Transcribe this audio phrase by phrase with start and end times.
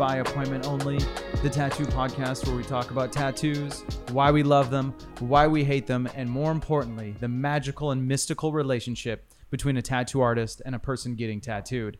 [0.00, 0.98] By Appointment Only,
[1.42, 5.86] the tattoo podcast where we talk about tattoos, why we love them, why we hate
[5.86, 10.78] them, and more importantly, the magical and mystical relationship between a tattoo artist and a
[10.78, 11.98] person getting tattooed.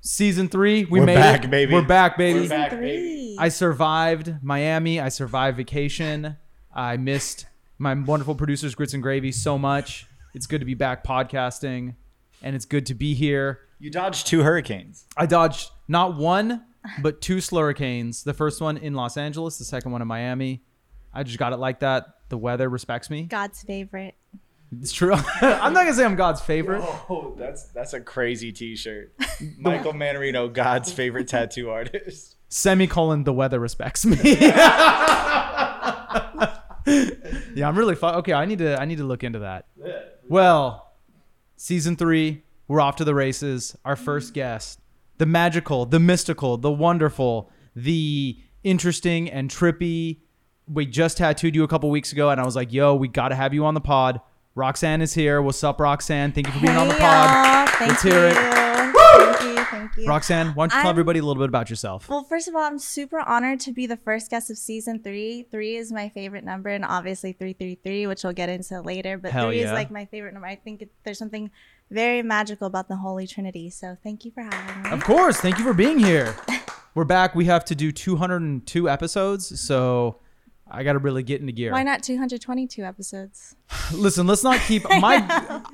[0.00, 1.50] Season three, we We're made back, it.
[1.50, 1.74] baby.
[1.74, 2.40] We're back, baby.
[2.40, 3.36] We're back, Three.
[3.38, 4.98] I survived Miami.
[4.98, 6.38] I survived vacation.
[6.74, 7.44] I missed
[7.76, 10.06] my wonderful producers, Grits and Gravy, so much.
[10.32, 11.96] It's good to be back podcasting,
[12.42, 13.60] and it's good to be here.
[13.78, 15.04] You dodged two hurricanes.
[15.18, 16.64] I dodged not one,
[17.02, 18.24] but two slurricanes.
[18.24, 20.62] The first one in Los Angeles, the second one in Miami.
[21.12, 22.06] I just got it like that.
[22.28, 23.24] The weather respects me.
[23.24, 24.14] God's favorite.
[24.80, 25.14] It's true.
[25.42, 26.82] I'm not gonna say I'm God's favorite.
[26.82, 29.12] Oh, that's that's a crazy T-shirt.
[29.58, 32.36] Michael Manarino, God's favorite tattoo artist.
[32.48, 33.24] Semicolon.
[33.24, 34.16] The weather respects me.
[34.38, 34.52] yeah,
[37.64, 38.16] I'm really fun.
[38.16, 38.80] Okay, I need to.
[38.80, 39.66] I need to look into that.
[40.28, 40.92] Well,
[41.56, 43.76] season three, we're off to the races.
[43.84, 44.34] Our first mm.
[44.34, 44.79] guest,
[45.20, 50.20] the magical, the mystical, the wonderful, the interesting and trippy.
[50.66, 53.28] We just tattooed you a couple weeks ago, and I was like, "Yo, we got
[53.28, 54.22] to have you on the pod."
[54.54, 55.42] Roxanne is here.
[55.42, 56.32] What's up, Roxanne?
[56.32, 57.30] Thank you for being on the pod.
[57.30, 57.66] y'all.
[57.78, 58.10] Thank Let's you.
[58.12, 58.34] hear it.
[58.34, 59.64] Thank you.
[59.64, 60.06] Thank you.
[60.06, 62.08] Roxanne, why don't you tell I'm- everybody a little bit about yourself?
[62.08, 65.46] Well, first of all, I'm super honored to be the first guest of season three.
[65.50, 69.18] Three is my favorite number, and obviously 333, which we'll get into later.
[69.18, 69.66] But Hell three yeah.
[69.66, 70.48] is like my favorite number.
[70.48, 71.50] I think it, there's something
[71.90, 73.70] very magical about the Holy Trinity.
[73.70, 74.90] So thank you for having me.
[74.90, 75.38] Of course.
[75.38, 76.34] Thank you for being here.
[76.94, 77.34] We're back.
[77.34, 80.18] We have to do 202 episodes, so
[80.68, 81.70] I got to really get into gear.
[81.70, 83.54] Why not 222 episodes?
[83.94, 85.24] Listen, let's not keep my.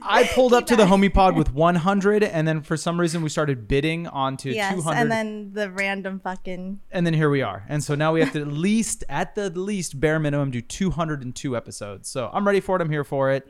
[0.03, 3.31] I pulled up to the homie pod with 100, and then for some reason we
[3.31, 6.81] started bidding onto yes, 200, and then the random fucking.
[6.91, 7.65] and then here we are.
[7.69, 11.57] And so now we have to at least, at the least, bare minimum, do 202
[11.57, 12.11] episodes.
[12.11, 12.83] So I'm ready for it.
[12.83, 13.47] I'm here for it.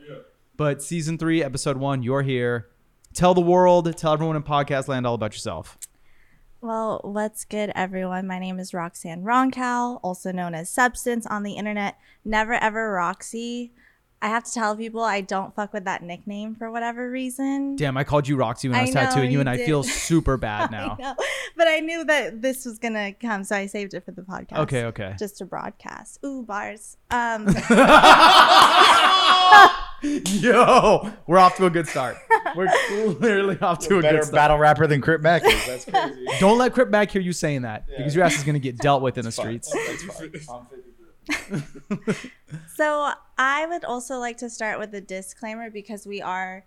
[0.57, 2.67] But season three, episode one, you're here.
[3.13, 5.77] Tell the world, tell everyone in podcast land all about yourself.
[6.61, 8.25] Well, what's good, everyone?
[8.25, 11.97] My name is Roxanne Roncal, also known as Substance on the internet.
[12.25, 13.71] Never ever Roxy.
[14.19, 17.75] I have to tell people I don't fuck with that nickname for whatever reason.
[17.75, 19.83] Damn, I called you Roxy when I I was know, tattooing you, and I feel
[19.83, 20.97] super bad I now.
[20.99, 21.15] know,
[21.55, 24.57] but I knew that this was gonna come, so I saved it for the podcast.
[24.61, 25.13] Okay, okay.
[25.19, 26.17] Just to broadcast.
[26.25, 26.97] Ooh, bars.
[27.11, 27.45] Um,
[30.01, 32.17] Yo, we're off to a good start.
[32.55, 32.71] We're
[33.19, 34.35] literally off to a Better good start.
[34.35, 35.65] battle rapper than Crip Mac is.
[35.65, 36.25] That's crazy.
[36.39, 39.01] Don't let Crip Mac hear you saying that because your ass is gonna get dealt
[39.01, 39.71] with in the streets.
[40.45, 40.67] Fine.
[41.29, 41.61] I'm
[42.05, 42.31] 50.
[42.75, 46.63] So I would also like to start with a disclaimer because we are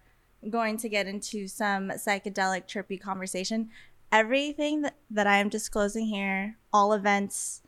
[0.49, 3.71] going to get into some psychedelic trippy conversation.
[4.13, 7.63] Everything that, that I am disclosing here, all events,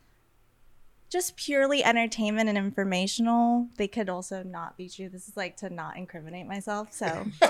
[1.12, 3.68] just purely entertainment and informational.
[3.76, 5.10] They could also not be true.
[5.10, 6.92] This is like to not incriminate myself.
[6.92, 7.26] So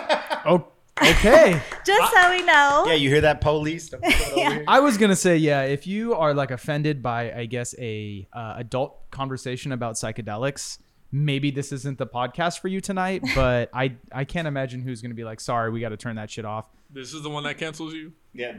[0.44, 0.66] Oh,
[1.00, 1.62] okay.
[1.86, 2.84] just so we know.
[2.88, 3.88] Yeah, you hear that, police?
[3.88, 4.62] Don't put it over Yeah.
[4.66, 5.62] I was gonna say yeah.
[5.62, 10.78] If you are like offended by, I guess, a uh, adult conversation about psychedelics,
[11.12, 13.22] maybe this isn't the podcast for you tonight.
[13.36, 16.30] But I I can't imagine who's gonna be like, sorry, we got to turn that
[16.30, 16.66] shit off.
[16.90, 18.12] This is the one that cancels you.
[18.34, 18.56] Yeah,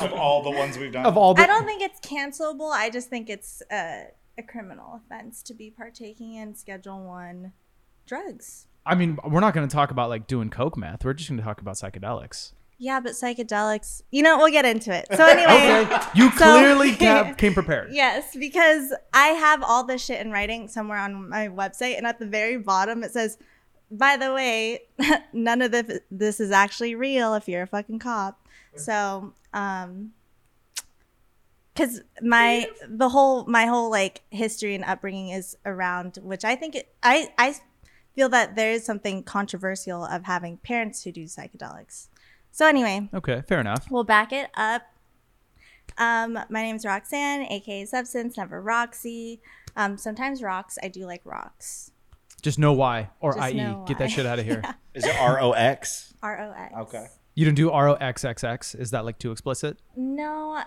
[0.00, 1.04] of all the ones we've done.
[1.04, 2.70] Of all the, I don't think it's cancelable.
[2.70, 4.04] I just think it's a,
[4.38, 7.52] a criminal offense to be partaking in Schedule One
[8.06, 8.66] drugs.
[8.84, 11.04] I mean, we're not gonna talk about like doing coke meth.
[11.04, 12.52] We're just gonna talk about psychedelics.
[12.78, 15.06] Yeah, but psychedelics, you know, we'll get into it.
[15.16, 17.88] So anyway, Okay, you So- clearly ca- came prepared.
[17.92, 22.18] yes, because I have all this shit in writing somewhere on my website, and at
[22.18, 23.38] the very bottom it says,
[23.90, 24.80] "By the way,
[25.32, 27.34] none of this this is actually real.
[27.34, 28.46] If you're a fucking cop."
[28.76, 30.12] So, um,
[31.76, 36.74] because my the whole my whole like history and upbringing is around which I think
[36.74, 37.54] it I I
[38.14, 42.08] feel that there is something controversial of having parents who do psychedelics.
[42.50, 43.90] So anyway, Okay, fair enough.
[43.90, 44.82] We'll back it up.
[45.98, 49.40] Um, my name is Roxanne, aka Substance, never Roxy.
[49.76, 50.78] Um, sometimes rocks.
[50.82, 51.90] I do like rocks.
[52.40, 54.60] Just know why, or Just i.e., know get that shit out of here.
[54.62, 54.74] Yeah.
[54.94, 56.14] Is it R O X?
[56.22, 56.74] R O X.
[56.78, 57.06] Okay.
[57.34, 58.74] You don't do R O X X X.
[58.74, 60.62] Is that like too explicit No,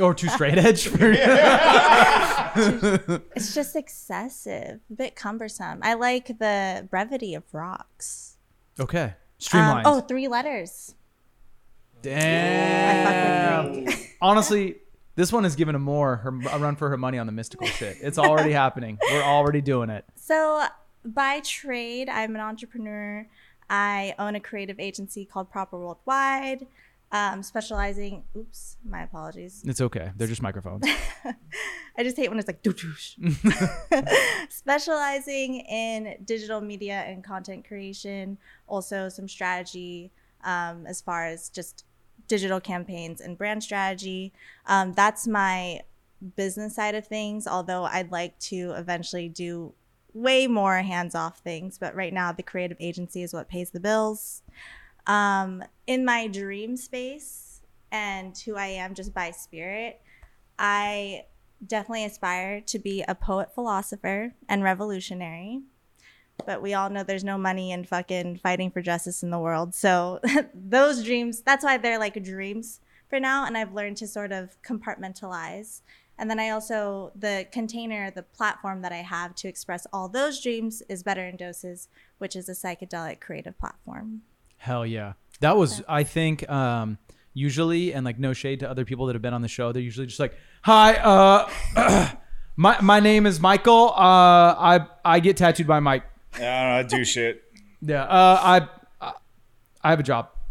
[0.00, 0.88] or too straight edge?
[0.88, 0.96] For
[2.56, 5.80] it's just excessive, a bit cumbersome.
[5.82, 8.36] I like the brevity of rocks.
[8.78, 9.86] okay, Um, streamlined.
[9.86, 10.94] oh, three letters.
[12.02, 12.96] damn.
[12.96, 14.06] I fuck with three.
[14.20, 14.76] Honestly,
[15.16, 17.66] this one is giving a more her, a run for her money on the mystical
[17.66, 17.96] shit.
[18.00, 18.98] It's already happening.
[19.10, 20.04] We're already doing it.
[20.16, 20.64] So,
[21.04, 23.26] by trade, I'm an entrepreneur.
[23.70, 26.66] I own a creative agency called Proper Worldwide,
[27.14, 28.24] um, specializing.
[28.36, 29.62] Oops, my apologies.
[29.64, 30.10] It's okay.
[30.16, 30.84] They're just microphones.
[31.96, 33.14] I just hate when it's like doo-doosh.
[34.48, 40.10] specializing in digital media and content creation, also some strategy,
[40.42, 41.84] um, as far as just
[42.26, 44.32] digital campaigns and brand strategy.
[44.66, 45.82] Um, that's my
[46.34, 49.72] business side of things, although I'd like to eventually do
[50.14, 51.78] way more hands off things.
[51.78, 54.42] But right now, the creative agency is what pays the bills.
[55.06, 57.60] Um, in my dream space
[57.92, 60.00] and who I am just by spirit,
[60.58, 61.24] I
[61.66, 65.62] definitely aspire to be a poet, philosopher, and revolutionary.
[66.46, 69.74] But we all know there's no money in fucking fighting for justice in the world.
[69.74, 70.20] So
[70.54, 73.46] those dreams, that's why they're like dreams for now.
[73.46, 75.82] And I've learned to sort of compartmentalize.
[76.18, 80.40] And then I also, the container, the platform that I have to express all those
[80.40, 84.22] dreams is Better in Doses, which is a psychedelic creative platform.
[84.64, 85.12] Hell yeah.
[85.40, 86.96] That was, I think, um,
[87.34, 89.82] usually, and like no shade to other people that have been on the show, they're
[89.82, 92.14] usually just like, hi, uh,
[92.56, 93.90] my, my name is Michael.
[93.90, 96.04] Uh, I, I get tattooed by Mike.
[96.32, 96.76] I don't know.
[96.76, 97.42] I do shit.
[97.82, 98.04] Yeah.
[98.04, 98.68] Uh, I,
[99.02, 99.12] I,
[99.82, 100.30] I have a job.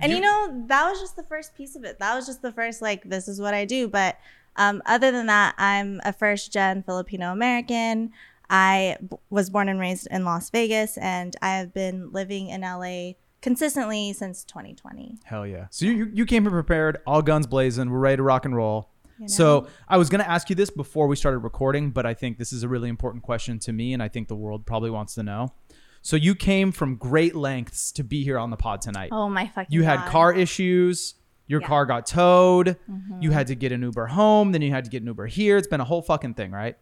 [0.00, 2.52] and you know that was just the first piece of it that was just the
[2.52, 4.18] first like this is what i do but
[4.56, 8.12] um, other than that i'm a first gen filipino american
[8.50, 12.62] i b- was born and raised in las vegas and i have been living in
[12.62, 15.66] la consistently since 2020 Hell yeah.
[15.70, 17.88] So you, you, came here prepared, all guns blazing.
[17.90, 18.90] We're ready to rock and roll.
[19.18, 19.28] you know?
[19.28, 22.36] So I was going to ask you this before we started recording, but I think
[22.38, 25.14] this is a really important question to me, and I think the world probably wants
[25.14, 25.54] to know.
[26.02, 29.10] So you came from great lengths to be here on the pod tonight.
[29.12, 30.08] oh my fucking you had God.
[30.08, 31.14] car issues.
[31.46, 31.66] Your Yeah.
[31.68, 32.76] car got towed.
[32.90, 33.22] Mm-hmm.
[33.22, 34.50] You had to get an Uber home.
[34.52, 35.56] Then you had to get an Uber here.
[35.56, 36.76] It's been a whole fucking thing, right?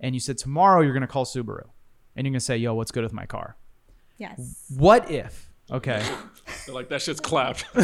[0.00, 1.68] And you said tomorrow you're gonna call Subaru,
[2.14, 3.56] and you're gonna say, "Yo, what's good with my car?"
[4.18, 5.50] yes What if?
[5.70, 6.02] Okay.
[6.64, 7.64] They're like that shit's clapped.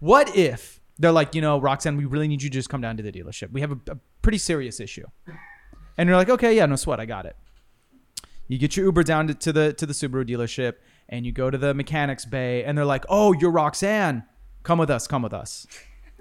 [0.00, 2.96] What if they're like, you know, Roxanne, we really need you to just come down
[2.96, 3.52] to the dealership.
[3.52, 5.06] We have a, a pretty serious issue.
[5.96, 7.36] And you're like, okay, yeah, no sweat, I got it.
[8.48, 10.74] You get your Uber down to, to the to the Subaru dealership,
[11.08, 14.24] and you go to the mechanics bay, and they're like, oh, you're Roxanne,
[14.62, 15.66] come with us, come with us.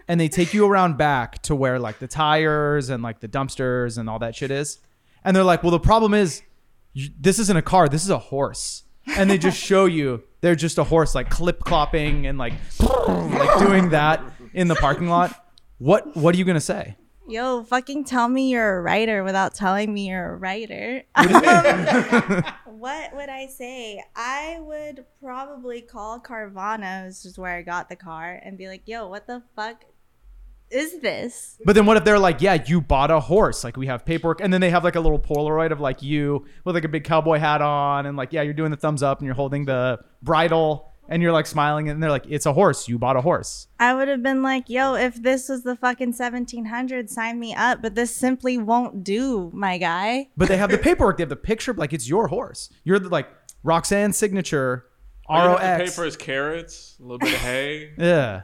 [0.09, 3.97] And they take you around back to where like the tires and like the dumpsters
[3.97, 4.79] and all that shit is.
[5.23, 6.41] And they're like, well, the problem is,
[6.94, 8.83] you, this isn't a car, this is a horse.
[9.15, 13.59] And they just show you they're just a horse like clip clopping and like like
[13.59, 14.21] doing that
[14.53, 15.33] in the parking lot.
[15.77, 16.95] What what are you gonna say?
[17.27, 21.03] Yo, fucking tell me you're a writer without telling me you're a writer.
[21.13, 24.03] Um, what would I say?
[24.15, 28.81] I would probably call Carvana, which is where I got the car, and be like,
[28.85, 29.85] yo, what the fuck
[30.71, 31.57] is this?
[31.66, 33.63] But then what if they're like, yeah, you bought a horse?
[33.63, 36.45] Like we have paperwork, and then they have like a little Polaroid of like you
[36.63, 39.19] with like a big cowboy hat on, and like yeah, you're doing the thumbs up,
[39.19, 42.88] and you're holding the bridle, and you're like smiling, and they're like, it's a horse.
[42.88, 43.68] You bought a horse.
[43.80, 47.81] I would have been like, yo, if this was the fucking 1700s, sign me up.
[47.81, 50.30] But this simply won't do, my guy.
[50.38, 51.18] But they have the paperwork.
[51.18, 51.74] They have the picture.
[51.74, 52.69] Like it's your horse.
[52.83, 53.27] You're the, like
[53.63, 54.86] Roxanne's signature.
[55.25, 57.92] All R you O have to pay for his carrots, a little bit of hay.
[57.98, 58.42] Yeah.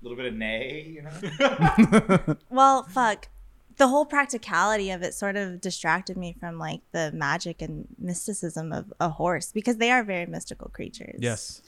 [0.00, 2.36] A little bit of nay, you know.
[2.50, 3.28] Well, fuck.
[3.76, 8.72] The whole practicality of it sort of distracted me from like the magic and mysticism
[8.72, 11.18] of a horse because they are very mystical creatures.
[11.18, 11.62] Yes.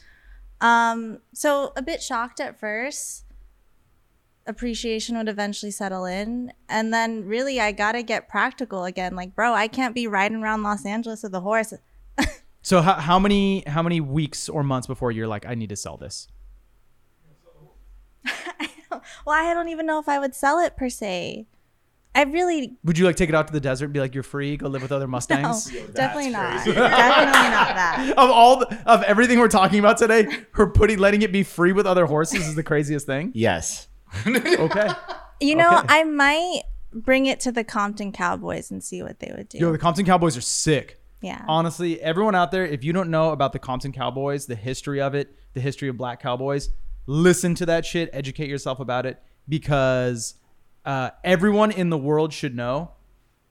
[0.61, 3.25] Um, so a bit shocked at first.
[4.47, 6.52] Appreciation would eventually settle in.
[6.68, 9.14] And then really I gotta get practical again.
[9.14, 11.73] Like, bro, I can't be riding around Los Angeles with a horse.
[12.64, 15.76] So how, how many how many weeks or months before you're like, I need to
[15.76, 16.28] sell this?
[19.26, 21.47] Well, I don't even know if I would sell it per se.
[22.14, 24.23] I really Would you like take it out to the desert and be like, you're
[24.23, 25.64] free, go live with other no, Mustangs?
[25.95, 26.57] definitely not.
[26.67, 28.14] definitely not that.
[28.19, 31.73] of all the, of everything we're talking about today, her putting letting it be free
[31.73, 33.33] with other horses is the craziest thing.
[33.35, 33.88] Yes.
[34.26, 34.88] Okay.
[35.41, 35.87] You know, Okay.
[35.88, 36.62] I might
[36.93, 39.57] bring it to the Compton Cowboys and see what they would do.
[39.59, 41.00] Yo, the Compton Cowboys are sick.
[41.23, 41.43] yeah.
[41.49, 45.14] Honestly, everyone out there, if you don't know about the Compton Cowboys, the history of
[45.14, 46.69] it, the history of black cowboys,
[47.06, 50.35] listen to that shit, educate yourself about it because
[50.85, 52.92] uh, everyone in the world should know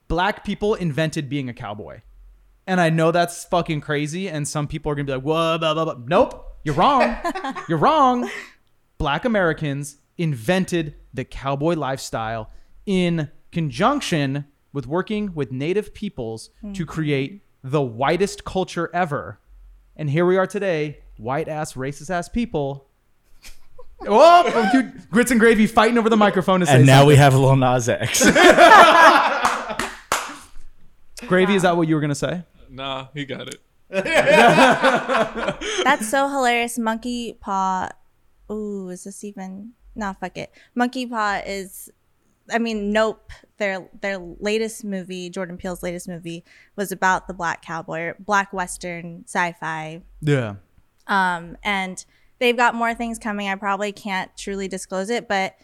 [0.08, 2.00] black people invented being a cowboy.
[2.66, 4.28] And I know that's fucking crazy.
[4.28, 5.96] And some people are going to be like, whoa, blah, blah, blah.
[6.06, 7.16] Nope, you're wrong.
[7.68, 8.28] you're wrong.
[8.98, 12.50] Black Americans invented the cowboy lifestyle
[12.86, 19.40] in conjunction with working with native peoples to create the whitest culture ever.
[19.96, 22.88] And here we are today, white ass, racist ass people.
[24.08, 27.08] Oh, you, grits and gravy fighting over the microphone to say And now something.
[27.08, 28.20] we have Lil Nas X.
[31.26, 31.54] gravy.
[31.54, 32.42] Is that what you were gonna say?
[32.70, 33.60] Nah, he got it.
[35.84, 36.78] That's so hilarious.
[36.78, 37.90] Monkey Paw.
[38.50, 39.72] Ooh, is this even?
[39.94, 40.50] Nah, fuck it.
[40.74, 41.90] Monkey Paw is.
[42.50, 43.30] I mean, Nope.
[43.58, 46.44] Their their latest movie, Jordan Peele's latest movie,
[46.74, 50.02] was about the black cowboy, black western sci-fi.
[50.20, 50.54] Yeah.
[51.06, 52.04] Um, and
[52.42, 53.48] they've got more things coming.
[53.48, 55.54] I probably can't truly disclose it, but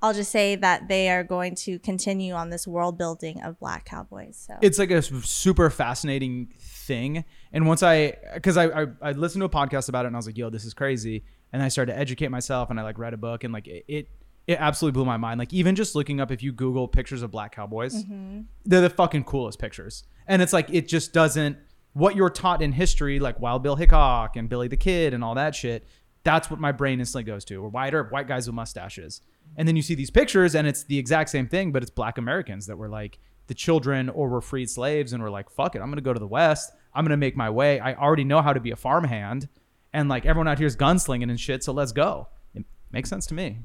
[0.00, 3.84] I'll just say that they are going to continue on this world building of Black
[3.84, 4.42] Cowboys.
[4.46, 7.26] So it's like a super fascinating thing.
[7.52, 10.18] And once I, because I, I I listened to a podcast about it and I
[10.18, 11.22] was like, yo, this is crazy.
[11.52, 13.84] And I started to educate myself and I like read a book and like it
[13.86, 14.08] it,
[14.46, 15.38] it absolutely blew my mind.
[15.38, 18.40] Like even just looking up if you Google pictures of black cowboys, mm-hmm.
[18.64, 20.04] they're the fucking coolest pictures.
[20.26, 21.58] And it's like it just doesn't
[21.92, 25.34] what you're taught in history, like Wild Bill Hickok and Billy the Kid and all
[25.34, 25.86] that shit.
[26.22, 27.56] That's what my brain instantly goes to.
[27.56, 29.22] Or whiter white guys with mustaches.
[29.56, 32.18] And then you see these pictures and it's the exact same thing, but it's black
[32.18, 33.18] Americans that were like
[33.48, 36.20] the children or were freed slaves and were like, fuck it, I'm gonna go to
[36.20, 36.72] the West.
[36.94, 37.80] I'm gonna make my way.
[37.80, 39.48] I already know how to be a farmhand.
[39.92, 42.28] And like everyone out here is gunslinging and shit, so let's go.
[42.54, 43.58] It makes sense to me.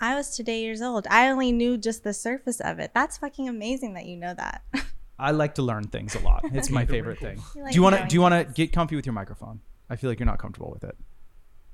[0.00, 1.06] I was today years old.
[1.10, 2.92] I only knew just the surface of it.
[2.94, 4.62] That's fucking amazing that you know that.
[5.22, 6.42] I like to learn things a lot.
[6.52, 7.40] It's my favorite thing.
[7.54, 9.12] You like do you want to knowing do you want to get comfy with your
[9.12, 9.60] microphone?
[9.88, 10.96] I feel like you're not comfortable with it.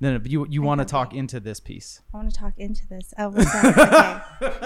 [0.01, 2.01] No, no, but you you want to talk into this piece.
[2.13, 3.13] I want to talk into this.
[3.17, 4.25] Oh, what's that?
[4.41, 4.57] Okay.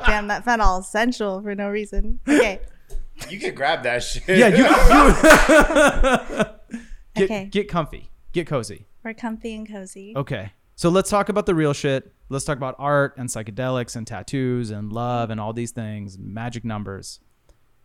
[0.06, 2.20] Damn, that felt all sensual for no reason.
[2.28, 2.60] Okay.
[3.30, 4.24] You can grab that shit.
[4.26, 4.68] Yeah, you, you
[7.14, 7.44] get Okay.
[7.46, 8.86] get comfy, get cozy.
[9.04, 10.12] We're comfy and cozy.
[10.16, 10.52] Okay.
[10.76, 12.12] So let's talk about the real shit.
[12.28, 16.64] Let's talk about art and psychedelics and tattoos and love and all these things, magic
[16.64, 17.20] numbers.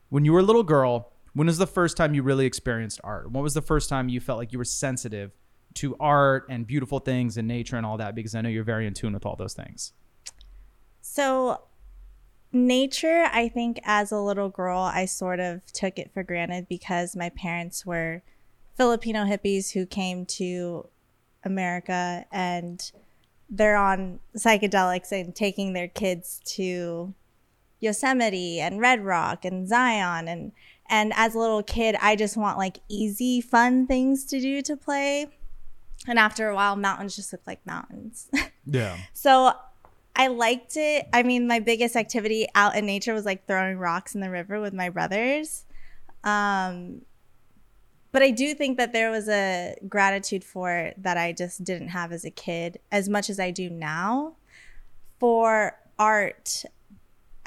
[0.10, 3.32] When you were a little girl, when was the first time you really experienced art?
[3.32, 5.32] What was the first time you felt like you were sensitive
[5.76, 8.16] to art and beautiful things and nature and all that?
[8.16, 9.94] Because I know you're very in tune with all those things.
[11.02, 11.62] So,
[12.52, 17.16] nature, I think as a little girl, I sort of took it for granted because
[17.16, 18.24] my parents were
[18.76, 20.88] Filipino hippies who came to
[21.44, 22.92] America and
[23.50, 27.14] they're on psychedelics and taking their kids to
[27.80, 30.52] Yosemite and Red Rock and Zion and
[30.90, 34.76] and as a little kid I just want like easy fun things to do to
[34.76, 35.28] play.
[36.08, 38.30] And after a while mountains just look like mountains.
[38.72, 38.98] Yeah.
[39.14, 39.54] So
[40.16, 41.08] I liked it.
[41.12, 44.62] I mean, my biggest activity out in nature was like throwing rocks in the river
[44.62, 45.66] with my brothers.
[46.24, 47.02] Um,
[48.12, 51.90] but I do think that there was a gratitude for it that I just didn't
[51.90, 54.36] have as a kid as much as I do now.
[55.20, 56.64] For art,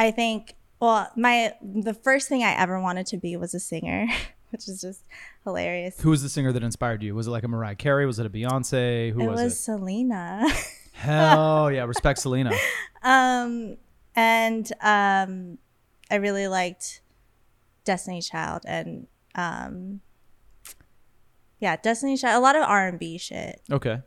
[0.02, 4.08] I think, well, my the first thing I ever wanted to be was a singer,
[4.50, 5.06] which is just
[5.44, 6.00] hilarious.
[6.00, 7.14] Who was the singer that inspired you?
[7.14, 8.04] Was it like a Mariah Carey?
[8.04, 9.12] Was it a Beyonce?
[9.12, 9.56] Who was it was, was it?
[9.56, 10.52] Selena.
[10.94, 11.84] Hell yeah.
[11.84, 12.50] Respect Selena.
[13.04, 13.76] Um,
[14.16, 15.58] and um,
[16.10, 17.00] I really liked
[17.84, 19.06] Destiny Child and
[19.36, 20.00] um,
[21.60, 22.40] yeah, Destiny Child.
[22.40, 23.62] A lot of R and B shit.
[23.70, 24.00] Okay.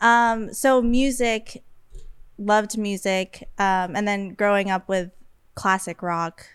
[0.00, 1.64] Um, so music,
[2.40, 5.10] loved music, um, and then growing up with
[5.54, 6.46] classic rock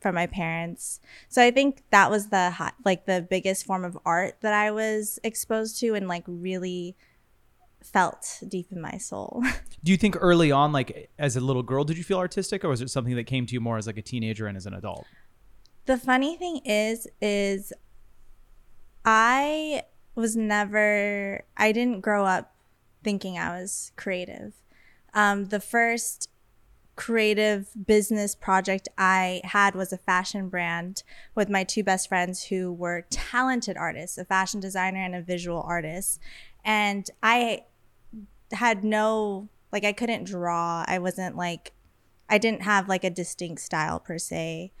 [0.00, 1.00] from my parents.
[1.28, 4.70] So I think that was the hi- like the biggest form of art that I
[4.70, 6.96] was exposed to and like really
[7.82, 9.42] felt deep in my soul.
[9.84, 12.68] Do you think early on, like as a little girl, did you feel artistic, or
[12.68, 14.74] was it something that came to you more as like a teenager and as an
[14.74, 15.06] adult?
[15.86, 17.72] the funny thing is is
[19.04, 19.82] i
[20.14, 22.54] was never i didn't grow up
[23.02, 24.52] thinking i was creative
[25.14, 26.28] um, the first
[26.96, 31.02] creative business project i had was a fashion brand
[31.34, 35.62] with my two best friends who were talented artists a fashion designer and a visual
[35.62, 36.20] artist.
[36.64, 37.64] And i
[38.52, 40.84] had no like i couldn't draw.
[40.86, 41.72] I wasn't like
[42.28, 44.72] i didn't have like a distinct style per se.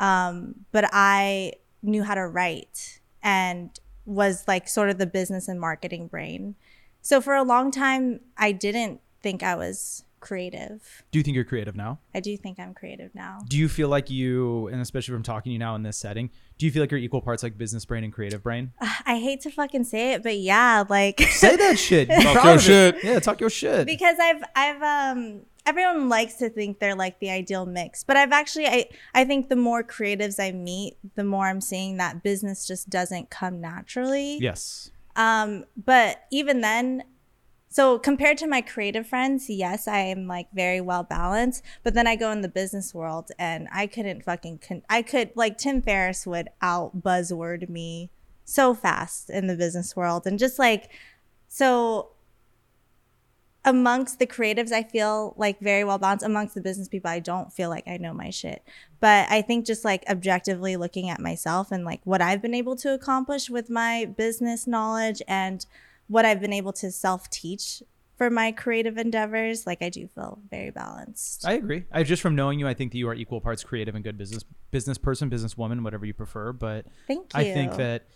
[0.00, 3.70] Um, but I knew how to write and
[4.06, 6.54] was like sort of the business and marketing brain.
[7.02, 11.04] So for a long time, I didn't think I was creative.
[11.12, 12.00] Do you think you're creative now?
[12.14, 13.38] I do think I'm creative now.
[13.48, 16.30] Do you feel like you, and especially from talking to you now in this setting,
[16.58, 18.72] do you feel like you're equal parts like business brain and creative brain?
[19.06, 22.08] I hate to fucking say it, but yeah, like Say that shit.
[22.08, 22.62] Talk your of it.
[22.62, 23.04] shit.
[23.04, 23.86] Yeah, talk your shit.
[23.86, 28.32] because I've I've um everyone likes to think they're like the ideal mix, but I've
[28.32, 32.66] actually I I think the more creatives I meet, the more I'm seeing that business
[32.66, 34.38] just doesn't come naturally.
[34.38, 34.90] yes.
[35.14, 37.02] Um, but even then,
[37.68, 41.62] so compared to my creative friends, yes, I am like very well balanced.
[41.82, 45.32] But then I go in the business world and I couldn't fucking, con- I could,
[45.34, 48.10] like, Tim Ferriss would out buzzword me
[48.44, 50.26] so fast in the business world.
[50.26, 50.90] And just like,
[51.46, 52.10] so
[53.64, 56.24] amongst the creatives, I feel like very well balanced.
[56.24, 58.62] Amongst the business people, I don't feel like I know my shit.
[58.98, 62.76] But I think just like objectively looking at myself and like what I've been able
[62.76, 65.66] to accomplish with my business knowledge and
[66.08, 67.82] what I've been able to self teach
[68.16, 71.46] for my creative endeavors, like I do feel very balanced.
[71.46, 71.84] I agree.
[71.92, 74.18] I just from knowing you, I think that you are equal parts creative and good
[74.18, 76.52] business business person, businesswoman, whatever you prefer.
[76.52, 77.40] But Thank you.
[77.40, 78.06] I think that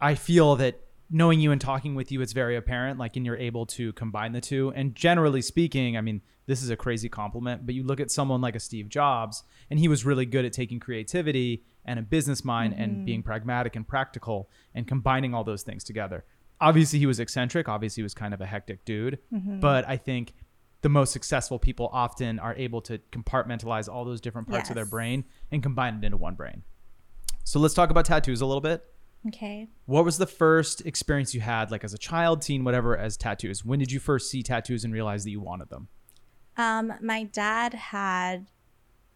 [0.00, 2.98] I feel that knowing you and talking with you, it's very apparent.
[2.98, 4.72] Like, and you're able to combine the two.
[4.74, 8.40] And generally speaking, I mean, this is a crazy compliment, but you look at someone
[8.40, 12.44] like a Steve Jobs, and he was really good at taking creativity and a business
[12.44, 13.04] mind and mm-hmm.
[13.04, 16.24] being pragmatic and practical and combining all those things together.
[16.60, 17.68] Obviously, he was eccentric.
[17.68, 19.18] Obviously, he was kind of a hectic dude.
[19.30, 20.34] But I think
[20.82, 24.86] the most successful people often are able to compartmentalize all those different parts of their
[24.86, 26.62] brain and combine it into one brain.
[27.44, 28.84] So let's talk about tattoos a little bit.
[29.28, 29.68] Okay.
[29.86, 33.64] What was the first experience you had, like as a child, teen, whatever, as tattoos?
[33.64, 35.88] When did you first see tattoos and realize that you wanted them?
[36.56, 38.46] Um, my dad had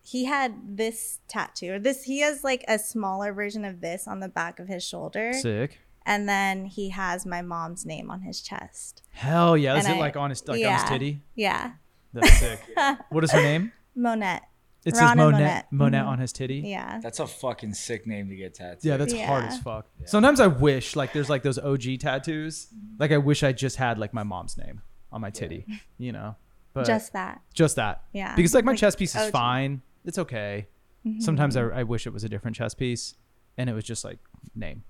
[0.02, 1.74] he had this tattoo.
[1.74, 4.84] Or this he has like a smaller version of this on the back of his
[4.84, 5.32] shoulder.
[5.32, 5.78] Sick.
[6.06, 9.02] And then he has my mom's name on his chest.
[9.12, 9.76] Hell yeah!
[9.76, 11.22] Is And it I- like on his like on his titty?
[11.34, 11.72] Yeah.
[12.12, 12.60] That's sick.
[13.10, 13.72] what is her name?
[13.94, 14.42] Monette.
[14.84, 15.40] It says Rana Monette.
[15.40, 15.66] Monette.
[15.72, 16.08] Monette Mhm.
[16.08, 16.62] on his titty.
[16.64, 17.00] Yeah.
[17.02, 18.84] That's a fucking sick name to get tattooed.
[18.84, 19.86] Yeah, that's hard as fuck.
[20.06, 22.68] Sometimes I wish like there's like those OG tattoos.
[22.98, 24.80] Like I wish I just had like my mom's name
[25.12, 25.66] on my titty.
[25.98, 26.34] You know,
[26.72, 27.42] but Just that.
[27.52, 28.04] just that.
[28.14, 28.34] Yeah.
[28.34, 29.32] Because like my Like chest piece is OG.
[29.32, 29.82] fine.
[30.06, 30.66] It's okay.
[31.06, 31.20] Mm-hmm.
[31.20, 33.14] Sometimes I, I wish it was a different chest piece,
[33.58, 34.18] and it was just like
[34.54, 34.84] name.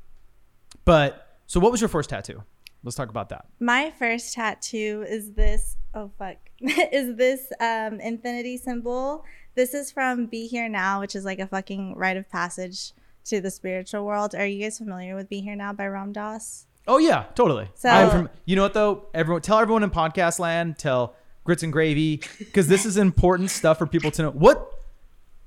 [0.85, 2.43] But so, what was your first tattoo?
[2.83, 3.47] Let's talk about that.
[3.61, 5.77] My first tattoo is this.
[5.93, 9.25] Oh fuck, is this um infinity symbol?
[9.57, 12.93] This is from Be Here Now, which is like a fucking rite of passage
[13.25, 14.35] to the spiritual world.
[14.35, 16.67] Are you guys familiar with Be Here Now by Ram Dass?
[16.87, 17.69] Oh yeah, totally.
[17.75, 19.07] So- I'm from, you know what though?
[19.13, 23.79] Everyone, tell everyone in podcast land, tell grits and gravy, because this is important stuff
[23.79, 24.31] for people to know.
[24.31, 24.67] What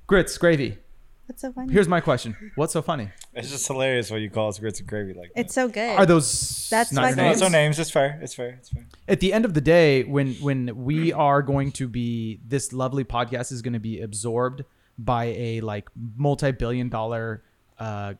[0.06, 0.78] grits gravy?
[1.26, 1.72] What's so funny?
[1.72, 2.36] Here's my question.
[2.54, 3.08] What's so funny?
[3.32, 5.40] It's just hilarious when you call us grits and gravy like that.
[5.40, 5.96] it's so good.
[5.98, 7.36] Are those That's not your fucking- No, names?
[7.36, 7.78] it's our names.
[7.78, 8.18] It's fair.
[8.22, 8.48] It's fair.
[8.60, 8.84] It's fair.
[9.08, 13.04] At the end of the day, when when we are going to be this lovely
[13.04, 14.64] podcast is going to be absorbed
[14.98, 17.42] by a like multi-billion dollar
[17.78, 18.14] uh,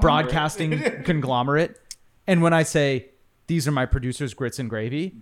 [0.00, 1.78] broadcasting conglomerate,
[2.26, 3.10] and when I say
[3.46, 5.14] these are my producers, grits and gravy,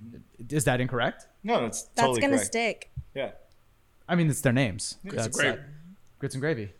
[0.48, 1.26] is that incorrect?
[1.42, 2.46] No, that's That's totally gonna correct.
[2.46, 2.90] stick.
[3.14, 3.30] Yeah.
[4.08, 4.96] I mean, it's their names.
[5.02, 5.58] Grits That's and gravy.
[5.58, 5.62] uh,
[6.18, 6.72] grits and gravy.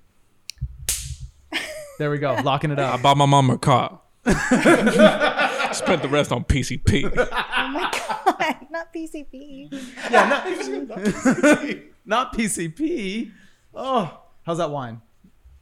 [1.98, 2.94] There we go, locking it up.
[2.98, 4.00] I bought my mom a car.
[4.24, 7.26] Spent the rest on PCP.
[7.70, 9.68] Oh my god, not PCP.
[10.10, 10.46] Yeah, not
[10.88, 11.82] not PCP.
[12.06, 13.30] Not PCP.
[13.74, 15.02] Oh, how's that wine?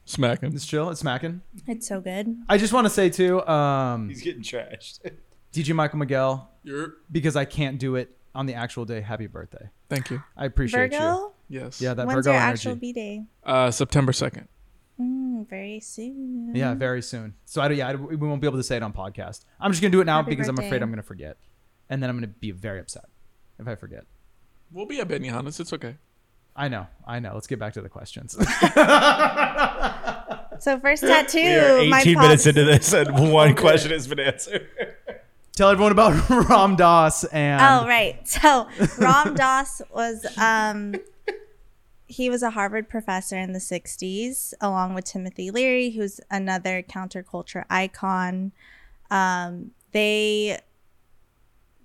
[0.04, 0.54] Smacking.
[0.54, 0.88] It's chill.
[0.90, 1.42] It's smacking.
[1.66, 2.36] It's so good.
[2.48, 5.00] I just want to say too, um, He's getting trashed.
[5.52, 9.00] DJ Michael Miguel, You're, because I can't do it on the actual day.
[9.00, 9.68] Happy birthday!
[9.88, 10.22] thank you.
[10.36, 10.98] I appreciate you.
[10.98, 11.32] Virgo.
[11.48, 11.80] Yes.
[11.80, 12.52] Yeah, that When's Virgo your energy.
[12.68, 13.24] actual B day?
[13.42, 14.46] Uh, September 2nd.
[15.00, 16.52] Mm, very soon.
[16.54, 17.34] Yeah, very soon.
[17.44, 19.44] So I don't, yeah, I, we won't be able to say it on podcast.
[19.60, 20.82] I'm just gonna do it now Happy because I'm afraid.
[20.82, 21.36] I'm gonna forget,
[21.90, 23.04] and then I'm gonna be very upset
[23.58, 24.04] if I forget.
[24.72, 25.60] We'll be at Benihana's.
[25.60, 25.96] It's okay.
[26.54, 27.34] I know, I know.
[27.34, 28.34] Let's get back to the questions.
[30.58, 31.38] So first tattoo.
[31.38, 34.68] We are my 18 pops- minutes into this, and one question has been answered.
[35.54, 38.26] Tell everyone about Ram Dass and Oh right.
[38.28, 40.94] So Ram Dass was um
[42.06, 47.64] he was a Harvard professor in the 60s along with Timothy Leary who's another counterculture
[47.68, 48.52] icon.
[49.10, 50.60] Um they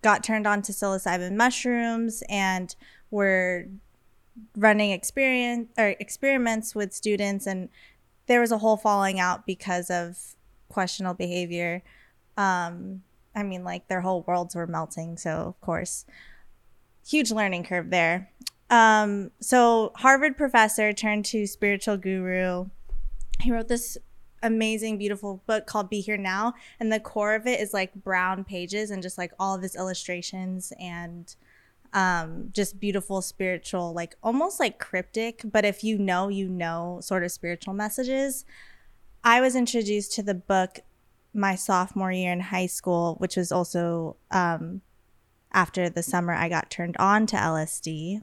[0.02, 2.76] got turned on to psilocybin mushrooms and
[3.10, 3.68] were
[4.56, 7.70] running experience or experiments with students and
[8.28, 10.36] there was a whole falling out because of
[10.70, 11.84] questionable behavior
[12.38, 13.02] um
[13.36, 16.06] i mean like their whole worlds were melting so of course
[17.06, 18.32] huge learning curve there
[18.72, 22.66] um so harvard professor turned to spiritual guru.
[23.42, 23.98] He wrote this
[24.42, 26.54] amazing beautiful book called be here now.
[26.80, 29.76] And the core of it is like brown pages and just like all of his
[29.76, 31.36] illustrations and
[31.94, 35.42] um just beautiful spiritual like almost like cryptic.
[35.44, 38.46] But if you know you know sort of spiritual messages.
[39.24, 40.80] I was introduced to the book
[41.34, 44.82] my sophomore year in high school which was also um
[45.54, 48.22] after the summer i got turned on to lsd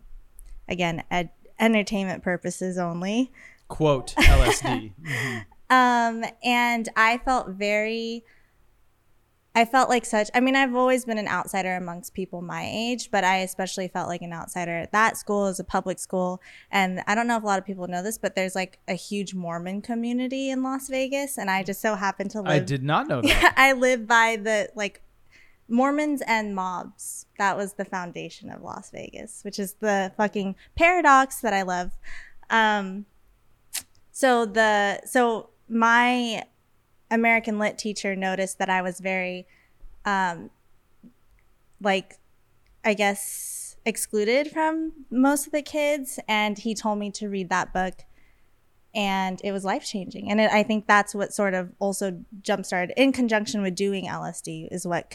[0.68, 3.32] again ed- entertainment purposes only
[3.68, 4.92] quote LSD.
[5.70, 8.24] um, and I felt very,
[9.54, 13.10] I felt like such, I mean, I've always been an outsider amongst people my age,
[13.10, 16.40] but I especially felt like an outsider at that school as a public school.
[16.70, 18.94] And I don't know if a lot of people know this, but there's like a
[18.94, 21.36] huge Mormon community in Las Vegas.
[21.38, 22.52] And I just so happened to live.
[22.52, 23.54] I did not know that.
[23.56, 25.02] I live by the like
[25.68, 27.26] Mormons and mobs.
[27.38, 31.92] That was the foundation of Las Vegas, which is the fucking paradox that I love.
[32.50, 33.06] Um,
[34.10, 36.44] so the so my
[37.10, 39.46] American lit teacher noticed that I was very,
[40.04, 40.50] um,
[41.80, 42.18] like,
[42.84, 47.72] I guess excluded from most of the kids, and he told me to read that
[47.72, 48.04] book
[48.94, 50.30] and it was life changing.
[50.30, 54.06] And it, I think that's what sort of also jump started in conjunction with doing
[54.06, 55.12] LSD is what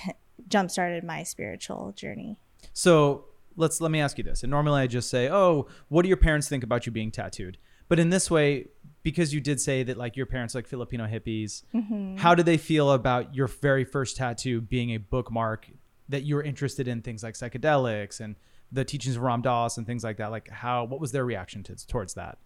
[0.48, 2.38] jump started my spiritual journey.
[2.74, 4.43] So let's let me ask you this.
[4.43, 7.58] And normally I just say, "Oh, what do your parents think about you being tattooed?"
[7.89, 8.67] But in this way,
[9.04, 12.17] because you did say that like your parents like Filipino hippies, Mm-hmm.
[12.17, 15.67] how do they feel about your very first tattoo being a bookmark
[16.10, 18.36] that you were interested in things like psychedelics and
[18.72, 20.32] the teachings of Ram Dass and things like that?
[20.32, 22.38] Like how what was their reaction to, towards that?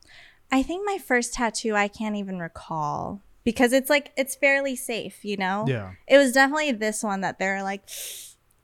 [0.52, 5.24] I think my first tattoo I can't even recall because it's like it's fairly safe,
[5.24, 5.64] you know.
[5.68, 5.94] Yeah.
[6.06, 7.84] It was definitely this one that they're like.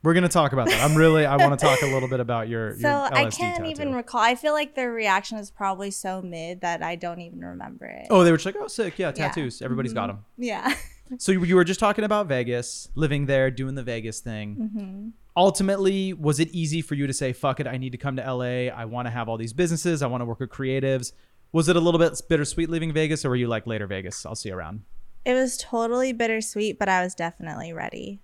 [0.02, 0.82] We're gonna talk about that.
[0.84, 2.74] I'm really I want to talk a little bit about your.
[2.78, 3.64] So your I can't tattoo.
[3.70, 4.20] even recall.
[4.20, 8.08] I feel like their reaction is probably so mid that I don't even remember it.
[8.10, 9.12] Oh, they were just like, oh, sick, yeah, Yeah.
[9.12, 9.62] tattoos.
[9.62, 10.16] Everybody's got 'em.
[10.16, 10.24] got them.
[10.36, 10.74] Yeah.
[11.18, 14.56] So you, you were just talking about Vegas, living there, doing the Vegas thing.
[14.56, 15.08] Mm-hmm.
[15.36, 18.22] Ultimately, was it easy for you to say, "Fuck it, I need to come to
[18.22, 18.68] LA.
[18.74, 20.02] I want to have all these businesses.
[20.02, 21.12] I want to work with creatives."
[21.54, 24.26] Was it a little bit bittersweet leaving Vegas, or were you like later Vegas?
[24.26, 24.82] I'll see you around.
[25.24, 28.20] It was totally bittersweet, but I was definitely ready.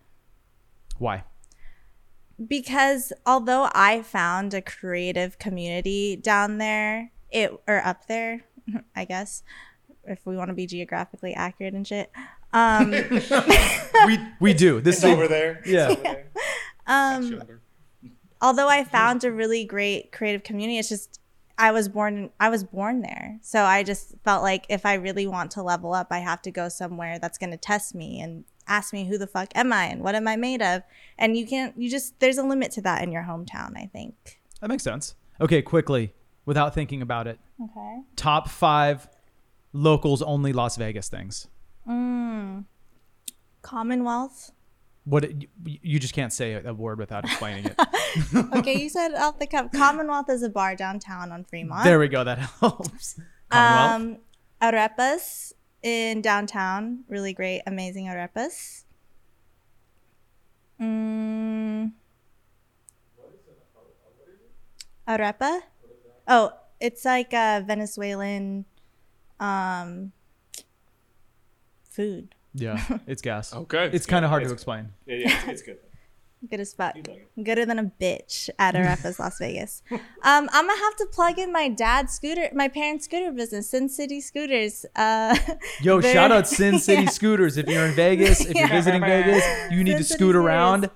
[0.98, 1.24] Why?
[2.46, 8.44] because although I found a creative community down there, it or up there,
[8.96, 9.42] I guess,
[10.04, 12.10] if we want to be geographically accurate and shit.
[12.52, 12.90] Um,
[14.06, 14.80] we we do.
[14.80, 15.62] This It's is over there.
[15.66, 15.88] Yeah.
[15.88, 16.26] Over there.
[16.86, 17.42] um,
[18.40, 21.20] although I found a really great creative community, it's just
[21.60, 23.38] I was born I was born there.
[23.42, 26.50] So I just felt like if I really want to level up, I have to
[26.50, 29.84] go somewhere that's going to test me and ask me who the fuck am I
[29.86, 30.82] and what am I made of?
[31.18, 34.40] And you can't you just there's a limit to that in your hometown, I think.
[34.60, 35.14] that makes sense.
[35.40, 36.12] Okay, quickly,
[36.46, 38.00] without thinking about it, Okay.
[38.16, 39.08] top five
[39.72, 41.46] locals only Las Vegas things.
[41.88, 42.64] Mm.
[43.62, 44.52] Commonwealth.
[45.04, 47.76] What you, you just can't say a word without explaining it.
[48.54, 49.70] Okay, you said off the cuff.
[49.72, 51.84] Commonwealth is a bar downtown on Fremont.
[51.84, 52.24] there we go.
[52.24, 53.20] That helps.
[53.50, 54.00] Commonwealth.
[54.02, 54.18] Um,
[54.62, 58.84] arepas in downtown, really great, amazing arepas.
[60.80, 61.92] Mm.
[65.08, 65.60] Arepa?
[66.28, 68.64] Oh, it's like a Venezuelan
[69.40, 70.12] um,
[71.84, 72.34] food.
[72.54, 73.54] yeah, it's gas.
[73.54, 73.90] Okay.
[73.92, 74.90] It's kind of hard to It's- explain.
[75.06, 75.78] Yeah, yeah, it's, it's good.
[76.48, 76.96] Good as fuck.
[77.36, 79.82] You Gooder than a bitch at Arepas, Las Vegas.
[79.90, 83.90] Um, I'm gonna have to plug in my dad's scooter, my parents' scooter business, Sin
[83.90, 84.86] City Scooters.
[84.96, 85.36] Uh,
[85.82, 87.10] Yo, shout out Sin City Yeah.
[87.10, 87.58] Scooters.
[87.58, 90.42] If you're in Vegas, if you're visiting Vegas, you need Sin to City scoot Scooters.
[90.44, 90.90] around.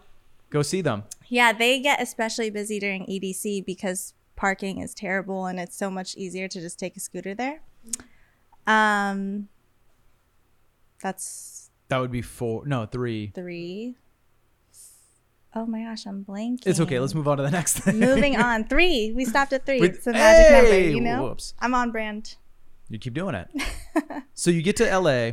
[0.49, 1.03] Go see them.
[1.29, 6.17] Yeah, they get especially busy during EDC because parking is terrible and it's so much
[6.17, 7.61] easier to just take a scooter there.
[8.67, 9.49] Um,
[11.03, 12.67] that's That would be four.
[12.67, 13.33] No, three.
[13.35, 13.97] three.
[15.57, 16.67] Oh my gosh, I'm blanking.
[16.67, 16.99] It's okay.
[16.99, 18.01] Let's move on to the next thing.
[18.01, 18.65] Moving on.
[18.69, 19.13] Three.
[19.13, 19.81] We stopped at three.
[19.81, 21.23] It's a magic number, you know?
[21.23, 21.55] Whoops.
[21.61, 22.37] I'm on brand.
[22.89, 23.49] You keep doing it.
[24.35, 25.33] so you get to LA.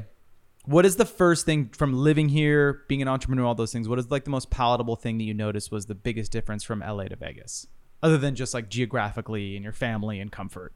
[0.65, 3.89] What is the first thing from living here, being an entrepreneur, all those things?
[3.89, 6.81] What is like the most palatable thing that you noticed was the biggest difference from
[6.81, 7.65] LA to Vegas,
[8.03, 10.73] other than just like geographically and your family and comfort?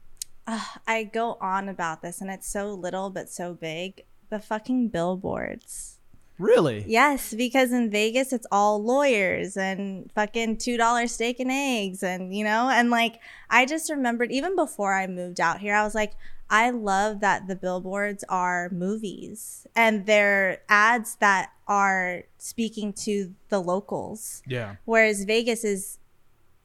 [0.86, 4.04] I go on about this and it's so little but so big.
[4.28, 5.95] The fucking billboards.
[6.38, 6.84] Really?
[6.86, 12.34] Yes, because in Vegas it's all lawyers and fucking two dollar steak and eggs and
[12.34, 15.94] you know, and like I just remembered even before I moved out here, I was
[15.94, 16.12] like,
[16.48, 23.60] I love that the billboards are movies and they're ads that are speaking to the
[23.60, 24.42] locals.
[24.46, 24.76] Yeah.
[24.84, 25.98] Whereas Vegas is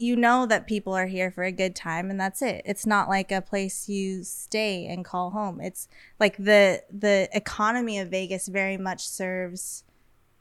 [0.02, 2.62] you know that people are here for a good time and that's it.
[2.66, 5.62] It's not like a place you stay and call home.
[5.62, 5.88] It's
[6.20, 9.84] like the the economy of Vegas very much serves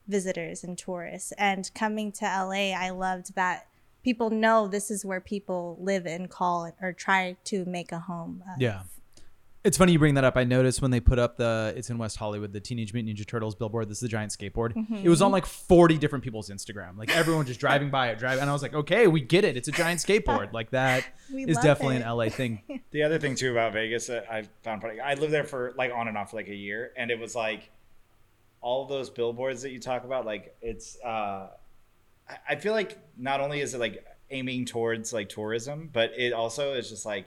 [0.09, 1.33] visitors and tourists.
[1.39, 3.67] And coming to LA, I loved that
[4.03, 8.43] people know this is where people live and call or try to make a home.
[8.55, 8.61] of.
[8.61, 8.83] Yeah.
[9.63, 10.39] It's funny you bring that up.
[10.39, 13.27] I noticed when they put up the it's in West Hollywood, the Teenage Mutant Ninja
[13.27, 13.91] Turtles billboard.
[13.91, 14.73] This is the giant skateboard.
[15.05, 16.97] It was on like 40 different people's Instagram.
[16.97, 19.59] Like everyone just driving by it, driving, and I was like, okay, we get it.
[19.59, 20.55] It's a giant skateboard.
[20.55, 22.03] Like that We is definitely it.
[22.03, 22.63] an LA thing.
[22.91, 25.93] The other thing too about Vegas that I found funny, I lived there for like
[25.95, 27.71] on and off for like a year, and it was like
[28.63, 30.25] all those billboards that you talk about.
[30.27, 31.49] Like it's, uh,
[32.29, 36.33] I- I feel like not only is it like aiming towards like tourism, but it
[36.33, 37.27] also is just like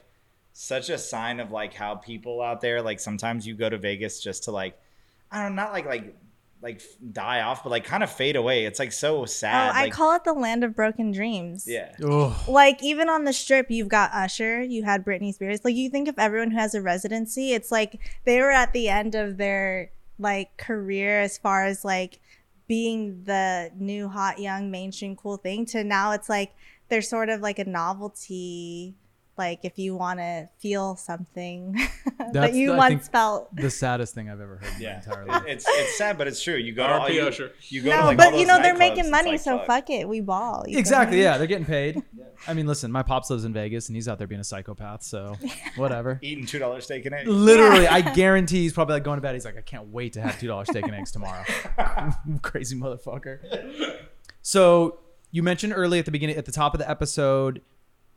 [0.54, 4.22] such a sign of like how people out there like sometimes you go to Vegas
[4.22, 4.80] just to like
[5.32, 6.16] I don't know, not like like
[6.62, 8.64] like die off, but like kind of fade away.
[8.66, 9.76] It's like so Oh, sad.
[9.76, 11.66] I like, call it the land of broken dreams.
[11.68, 11.94] yeah.
[12.02, 15.90] Oh, like even on the strip you've got usher you had britney spears like you
[15.90, 19.38] think of everyone who has a residency it's like they were at the end of
[19.38, 22.20] their like career as far as like
[22.68, 26.54] being the new hot young mainstream cool thing to now it's like
[26.88, 28.94] they're sort of like a novelty
[29.38, 31.76] like if you want to feel something
[32.34, 33.56] that you the- I once felt.
[33.56, 36.42] The saddest thing I've ever heard in my Yeah, entire it's it's sad, but it's
[36.42, 36.56] true.
[36.56, 37.52] You go to all RP you, Usher.
[37.70, 39.68] you go to No, like but you know they're making money, like, so fuck.
[39.68, 40.64] fuck it, we ball.
[40.68, 41.22] Exactly.
[41.22, 42.02] Yeah, they're getting paid.
[42.48, 45.02] I mean, listen, my pops lives in Vegas and he's out there being a psychopath,
[45.04, 45.38] so
[45.78, 46.20] whatever.
[46.22, 47.30] Eating two dollar steak and eggs.
[47.30, 49.34] Literally, I guarantee he's probably like going to bed.
[49.34, 51.44] He's like, I can't wait to have two dollars steak and eggs tomorrow.
[52.42, 53.40] Crazy motherfucker.
[54.42, 55.00] So
[55.32, 57.62] you mentioned early at the beginning, at the top of the episode,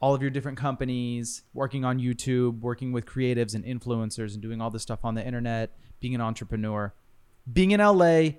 [0.00, 4.60] all of your different companies, working on YouTube, working with creatives and influencers, and doing
[4.60, 6.92] all this stuff on the internet, being an entrepreneur.
[7.50, 8.30] Being in LA,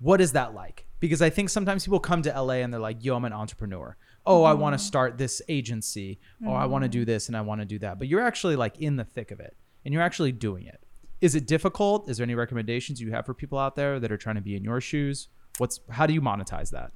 [0.00, 0.86] what is that like?
[1.00, 3.96] Because I think sometimes people come to LA and they're like, yo, I'm an entrepreneur.
[4.26, 4.86] Oh, I want to mm-hmm.
[4.86, 6.18] start this agency.
[6.46, 7.06] Oh, I want to do mm-hmm.
[7.06, 7.98] this and I want to do that.
[7.98, 10.82] But you're actually like in the thick of it and you're actually doing it.
[11.20, 12.08] Is it difficult?
[12.10, 14.54] Is there any recommendations you have for people out there that are trying to be
[14.54, 15.28] in your shoes?
[15.58, 16.92] What's how do you monetize that?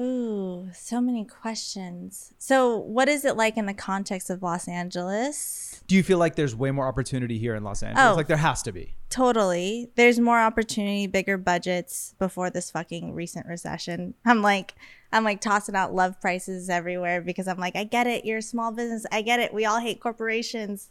[0.00, 2.34] Ooh, so many questions.
[2.38, 5.82] So, what is it like in the context of Los Angeles?
[5.86, 8.04] Do you feel like there's way more opportunity here in Los Angeles?
[8.04, 8.16] Oh.
[8.16, 8.96] Like there has to be.
[9.08, 9.90] Totally.
[9.94, 14.14] There's more opportunity, bigger budgets before this fucking recent recession.
[14.24, 14.74] I'm like,
[15.12, 18.24] I'm like tossing out love prices everywhere because I'm like, I get it.
[18.24, 19.06] You're a small business.
[19.12, 19.54] I get it.
[19.54, 20.88] We all hate corporations.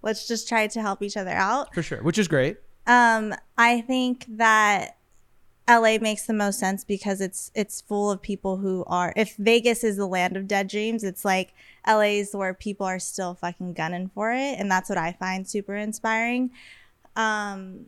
[0.00, 1.74] Let's just try to help each other out.
[1.74, 2.56] For sure, which is great.
[2.86, 4.96] Um, I think that
[5.68, 9.82] LA makes the most sense because it's it's full of people who are if Vegas
[9.82, 11.54] is the land of dead dreams, it's like
[11.86, 15.48] LA is where people are still fucking gunning for it and that's what I find
[15.48, 16.50] super inspiring.
[17.16, 17.86] Um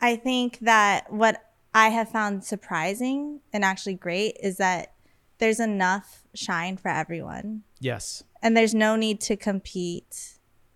[0.00, 4.92] I think that what I have found surprising and actually great is that
[5.38, 8.22] there's enough shine for everyone Yes.
[8.42, 10.34] and there's no need to compete.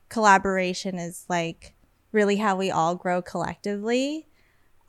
[0.09, 1.75] Collaboration is like
[2.12, 4.29] really how we all grow collectively.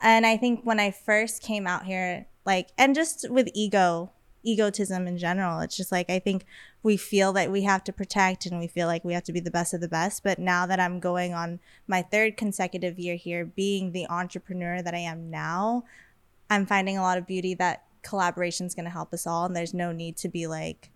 [0.00, 4.12] And I think when I first came out here, like, and just with ego,
[4.44, 6.44] egotism in general, it's just like I think
[6.82, 9.40] we feel that we have to protect and we feel like we have to be
[9.40, 10.22] the best of the best.
[10.22, 14.94] But now that I'm going on my third consecutive year here, being the entrepreneur that
[14.94, 15.84] I am now,
[16.48, 19.44] I'm finding a lot of beauty that collaboration is going to help us all.
[19.44, 20.90] And there's no need to be like,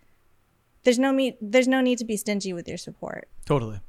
[0.85, 3.81] there's no need there's no need to be stingy with your support Totally.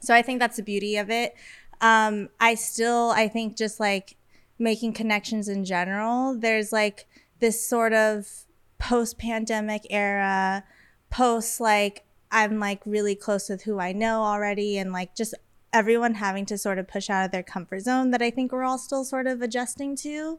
[0.00, 1.34] so i think that's the beauty of it
[1.80, 4.16] um i still i think just like
[4.62, 7.06] making connections in general there's like
[7.40, 8.44] this sort of
[8.78, 10.64] post pandemic era
[11.10, 15.34] post like i'm like really close with who i know already and like just
[15.72, 18.62] everyone having to sort of push out of their comfort zone that i think we're
[18.62, 20.38] all still sort of adjusting to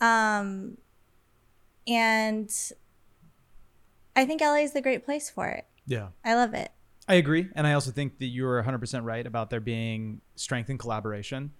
[0.00, 0.76] um
[1.86, 2.50] and
[4.16, 6.08] i think la is the great place for it Yeah.
[6.24, 6.72] i love it
[7.10, 10.76] I agree, and I also think that you're 100% right about there being strength in
[10.76, 11.52] collaboration.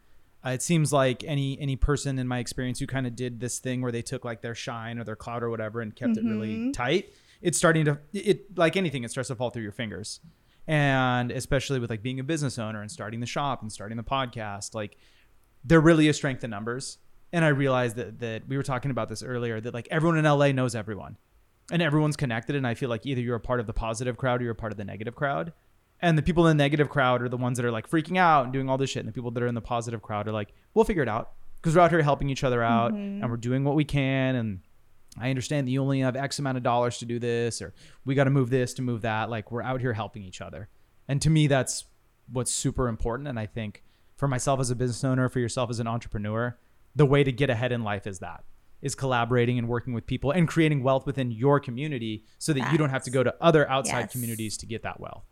[0.45, 3.59] Uh, it seems like any any person in my experience who kind of did this
[3.59, 6.25] thing where they took like their shine or their cloud or whatever and kept it
[6.25, 10.21] really tight, it's starting to it like anything, it starts to fall through your fingers.
[10.67, 14.05] And especially with like being a business owner and starting the shop and starting the
[14.05, 14.97] podcast, like
[15.65, 16.99] there really is strength in numbers.
[17.33, 20.25] And I realized that that we were talking about this earlier that like everyone in
[20.25, 21.17] LA knows everyone
[21.71, 24.41] and everyone's connected and i feel like either you're a part of the positive crowd
[24.41, 25.53] or you're a part of the negative crowd
[26.01, 28.45] and the people in the negative crowd are the ones that are like freaking out
[28.45, 29.01] and doing all this shit.
[29.01, 31.33] And the people that are in the positive crowd are like we'll figure it out.
[31.57, 33.23] Because we're out here helping each other out mm-hmm.
[33.23, 34.37] and we're doing what we can.
[34.37, 34.61] And
[35.19, 38.15] i understand that you only have x amount of dollars to do this or we
[38.15, 39.31] got to move this to move that.
[39.31, 40.69] Like we're out here helping each other.
[41.09, 41.85] And to me that's
[42.31, 43.29] what's super important.
[43.29, 43.83] And i think
[44.17, 46.59] for myself as a business owner for yourself as an entrepreneur
[46.95, 48.45] the way to get ahead in life is that
[48.83, 52.79] is collaborating and working with people and creating wealth within your community so that you
[52.79, 54.13] don't have to go to other outside Yes.
[54.13, 55.25] communities to get that wealth.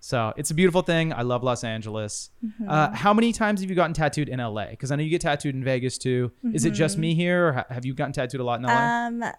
[0.00, 1.12] So it's a beautiful thing.
[1.12, 2.30] I love Los Angeles.
[2.44, 2.68] Mm-hmm.
[2.68, 4.66] Uh, how many times have you gotten tattooed in LA?
[4.66, 6.30] Because I know you get tattooed in Vegas too.
[6.52, 8.72] Is it just me here, or ha- have you gotten tattooed a lot in LA?
[8.72, 9.22] Mm-hmm.
[9.22, 9.32] Um,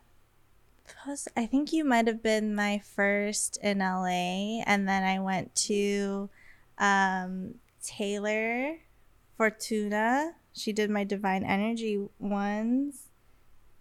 [1.37, 6.29] I think you might have been my first in LA, and then I went to
[6.77, 8.77] um, Taylor
[9.37, 10.33] Fortuna.
[10.53, 13.07] She did my Divine Energy ones,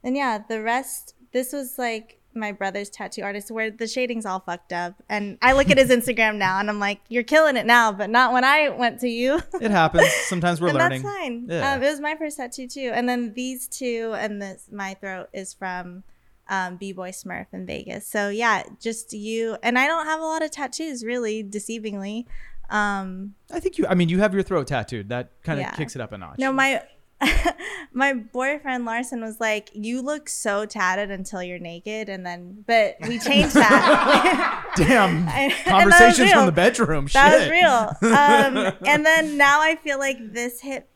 [0.02, 1.14] and yeah, the rest.
[1.32, 5.52] This was like my brother's tattoo artist, where the shading's all fucked up, and I
[5.52, 8.44] look at his Instagram now, and I'm like, "You're killing it now," but not when
[8.44, 9.40] I went to you.
[9.60, 10.08] it happens.
[10.28, 11.02] Sometimes we're and learning.
[11.02, 11.46] that's fine.
[11.48, 11.72] Yeah.
[11.74, 15.28] Um, it was my first tattoo too, and then these two, and this my throat
[15.32, 16.04] is from
[16.48, 18.06] um, B Boy Smurf in Vegas.
[18.06, 22.24] So yeah, just you and I don't have a lot of tattoos, really, deceivingly.
[22.70, 23.86] Um, I think you.
[23.86, 25.08] I mean, you have your throat tattooed.
[25.08, 25.72] That kind of Yeah.
[25.72, 26.38] kicks it up a notch.
[26.38, 26.82] no, my
[27.92, 32.96] my boyfriend Larson was like, "You look so tatted until you're naked," and then, but
[33.06, 34.72] we changed that.
[34.76, 35.28] Damn.
[35.28, 37.08] And- and that Conversations from the bedroom.
[37.12, 37.40] That Shit.
[37.40, 38.12] was real.
[38.12, 40.88] Um, and then now I feel like this hip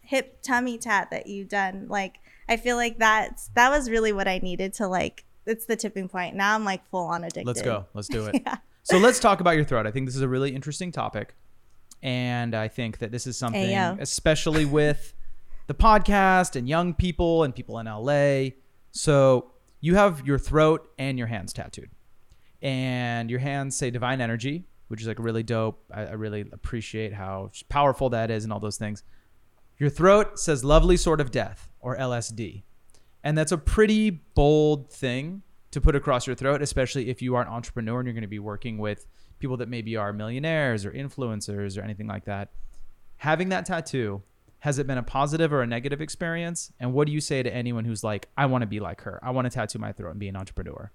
[0.00, 2.16] hip tummy tat that you've done, like
[2.48, 6.08] I feel like that's that was really what I needed to like it's the tipping
[6.08, 6.36] point.
[6.36, 7.46] Now I'm like full on addicted.
[7.46, 7.86] Let's go.
[7.94, 8.42] Let's do it.
[8.44, 8.56] yeah.
[8.82, 9.86] So let's talk about your throat.
[9.86, 11.34] I think this is a really interesting topic.
[12.02, 14.00] And I think that this is something, Ayo.
[14.00, 15.14] especially with
[15.68, 18.56] the podcast and young people and people in LA.
[18.90, 21.90] So you have your throat and your hands tattooed.
[22.60, 25.84] And your hands say divine energy, which is like really dope.
[25.94, 29.04] I, I really appreciate how powerful that is and all those things.
[29.78, 32.64] Your throat says lovely sort of death or LSD.
[33.22, 37.42] And that's a pretty bold thing to put across your throat, especially if you are
[37.42, 39.06] an entrepreneur and you're going to be working with
[39.38, 42.50] people that maybe are millionaires or influencers or anything like that.
[43.18, 44.22] Having that tattoo,
[44.60, 46.72] has it been a positive or a negative experience?
[46.80, 49.20] And what do you say to anyone who's like, I want to be like her?
[49.22, 50.90] I want to tattoo my throat and be an entrepreneur.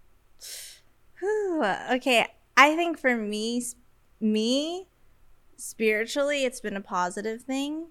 [1.19, 3.63] Whew, okay, I think for me,
[4.19, 4.88] me
[5.58, 7.88] spiritually, it's been a positive thing.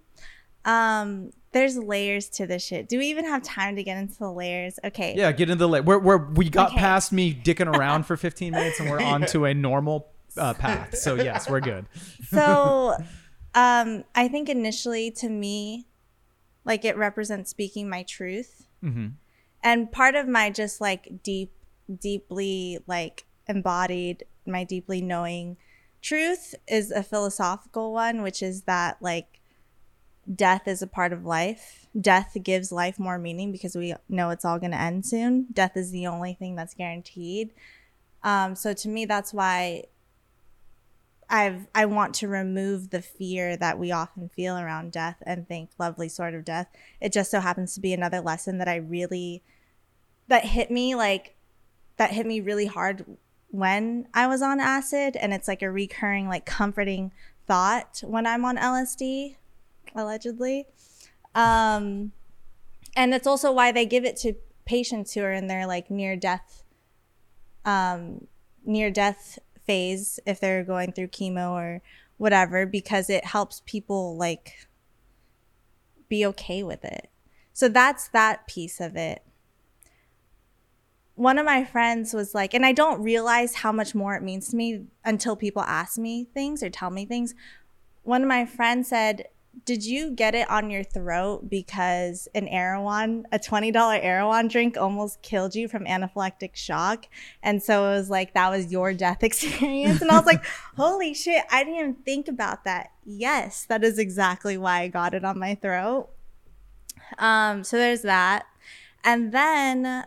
[0.64, 2.88] Um, there's layers to this shit.
[2.88, 4.78] Do we even have time to get into the layers?
[4.84, 5.14] Okay.
[5.16, 5.82] Yeah, get into the.
[5.82, 6.78] Where, where we got Okay.
[6.78, 10.96] past me dicking around for 15 minutes and we're on to a normal uh, path.
[10.96, 11.86] So, yes, we're good.
[12.30, 12.96] so
[13.54, 15.86] um i think initially to me
[16.64, 18.68] like it represents speaking my truth.
[18.80, 19.08] Hmm
[19.62, 21.52] and part of my just like deep
[22.00, 25.56] deeply like embodied my deeply knowing
[26.00, 29.40] truth is a philosophical one which is that like
[30.32, 31.88] death is a part of life.
[32.00, 35.48] Death gives life more meaning because we know it's all going to end soon.
[35.52, 37.50] Death is the only thing that's guaranteed.
[38.22, 39.84] Um, so to me that's why
[41.32, 45.70] I've I want to remove the fear that we often feel around death and think
[45.78, 46.68] lovely sort of death.
[47.00, 49.42] It just so happens to be another lesson that I really
[50.28, 51.34] that hit me like
[51.96, 53.06] that hit me really hard
[53.48, 57.12] when I was on acid and it's like a recurring like comforting
[57.46, 59.36] thought when I'm on LSD
[59.94, 60.66] allegedly.
[61.34, 62.12] Um
[62.94, 64.34] and it's also why they give it to
[64.66, 66.62] patients who are in their like near death
[67.64, 68.26] um
[68.66, 71.82] near death phase if they're going through chemo or
[72.16, 74.66] whatever because it helps people like
[76.08, 77.08] be okay with it.
[77.52, 79.22] So that's that piece of it.
[81.14, 84.48] One of my friends was like, and I don't realize how much more it means
[84.48, 87.34] to me until people ask me things or tell me things.
[88.02, 89.28] One of my friends said,
[89.64, 95.22] did you get it on your throat because an Erewhon, a $20 Erewhon drink almost
[95.22, 97.06] killed you from anaphylactic shock?
[97.42, 100.00] And so it was like, that was your death experience.
[100.00, 100.44] And I was like,
[100.76, 102.90] holy shit, I didn't even think about that.
[103.04, 106.08] Yes, that is exactly why I got it on my throat.
[107.18, 108.46] Um, so there's that.
[109.04, 110.04] And then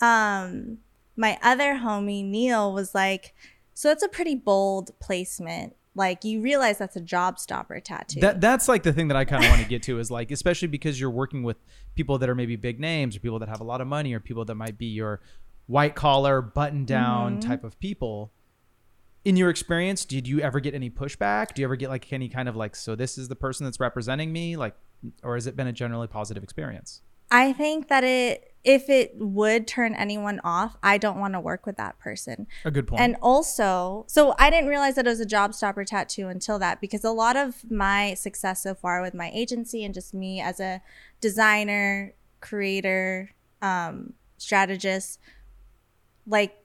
[0.00, 0.78] um
[1.16, 3.34] my other homie Neil was like,
[3.72, 5.76] so that's a pretty bold placement.
[5.96, 8.20] Like you realize that's a job stopper tattoo.
[8.20, 10.30] That that's like the thing that I kind of want to get to is like,
[10.30, 11.56] especially because you're working with
[11.94, 14.20] people that are maybe big names or people that have a lot of money or
[14.20, 15.20] people that might be your
[15.66, 17.48] white collar, button down Mm-hmm.
[17.48, 18.32] type of people.
[19.24, 21.54] In your experience, did you ever get any pushback?
[21.54, 23.80] Do you ever get like any kind of like, so this is the person that's
[23.80, 24.74] representing me, like,
[25.22, 27.00] or has it been a generally positive experience?
[27.30, 31.66] I think that it if it would turn anyone off, I don't want to work
[31.66, 32.46] with that person.
[32.64, 33.02] A good point.
[33.02, 36.80] And also, so I didn't realize that it was a job stopper tattoo until that
[36.80, 40.60] because a lot of my success so far with my agency and just me as
[40.60, 40.80] a
[41.20, 45.20] designer, creator, um, strategist,
[46.26, 46.56] like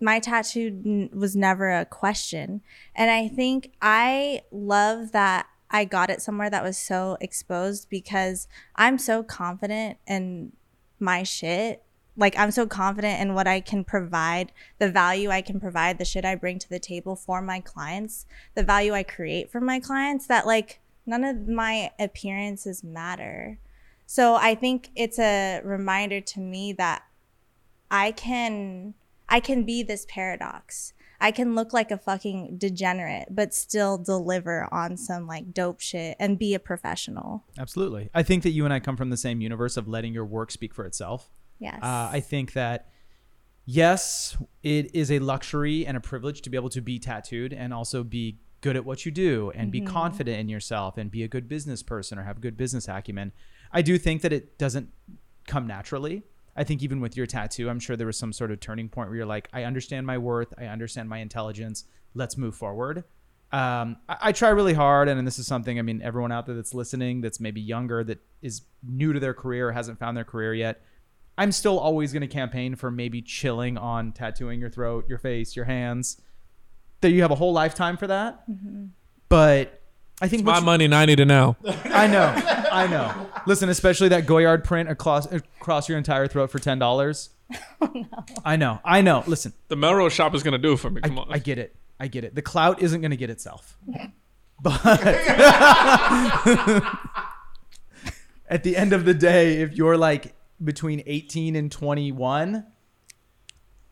[0.00, 2.60] my tattoo n- was never a question.
[2.94, 8.46] And I think I love that I got it somewhere that was so exposed because
[8.76, 10.52] I'm so confident in
[11.00, 11.82] my shit.
[12.14, 16.04] Like I'm so confident in what I can provide, the value I can provide, the
[16.04, 19.80] shit I bring to the table for my clients, the value I create for my
[19.80, 23.58] clients that like none of my appearances matter.
[24.06, 27.02] So I think it's a reminder to me that
[27.90, 28.92] I can
[29.26, 30.92] I can be this paradox.
[31.22, 36.16] I can look like a fucking degenerate but still deliver on some like dope shit
[36.18, 37.44] and be a professional.
[37.56, 38.10] Absolutely.
[38.12, 40.50] I think that you and I come from the same universe of letting your work
[40.50, 41.30] speak for itself.
[41.60, 41.78] Yes.
[41.80, 42.88] Uh, I think that
[43.64, 47.72] yes, it is a luxury and a privilege to be able to be tattooed and
[47.72, 51.28] also be good at what you do and be confident in yourself and be a
[51.28, 53.32] good business person or have good business acumen.
[53.72, 54.88] I do think that it doesn't
[55.46, 56.24] come naturally.
[56.56, 59.08] I think even with your tattoo, I'm sure there was some sort of turning point
[59.08, 61.84] where you're like, I understand my worth, I understand my intelligence.
[62.14, 63.04] Let's move forward.
[63.52, 65.78] Um, I, I try really hard, and, and this is something.
[65.78, 69.34] I mean, everyone out there that's listening, that's maybe younger, that is new to their
[69.34, 70.82] career, or hasn't found their career yet.
[71.38, 75.56] I'm still always going to campaign for maybe chilling on tattooing your throat, your face,
[75.56, 76.20] your hands.
[77.00, 78.44] That you have a whole lifetime for that.
[79.28, 79.80] But
[80.20, 81.56] I think what My you- money, ninety to now.
[81.84, 82.32] I know,
[82.72, 83.28] I know.
[83.46, 87.30] Listen, especially that Goyard print across across your entire throat for ten dollars.
[88.44, 88.80] I know.
[88.84, 89.22] I know.
[89.26, 91.00] Listen, The Melrose shop is gonna do it for me.
[91.02, 91.28] Come I, on.
[91.32, 91.76] I get it.
[92.00, 92.34] I get it.
[92.34, 93.76] The clout isn't going to get itself.
[94.60, 94.80] But
[98.48, 102.64] at the end of the day, if you're like between 18 and 21,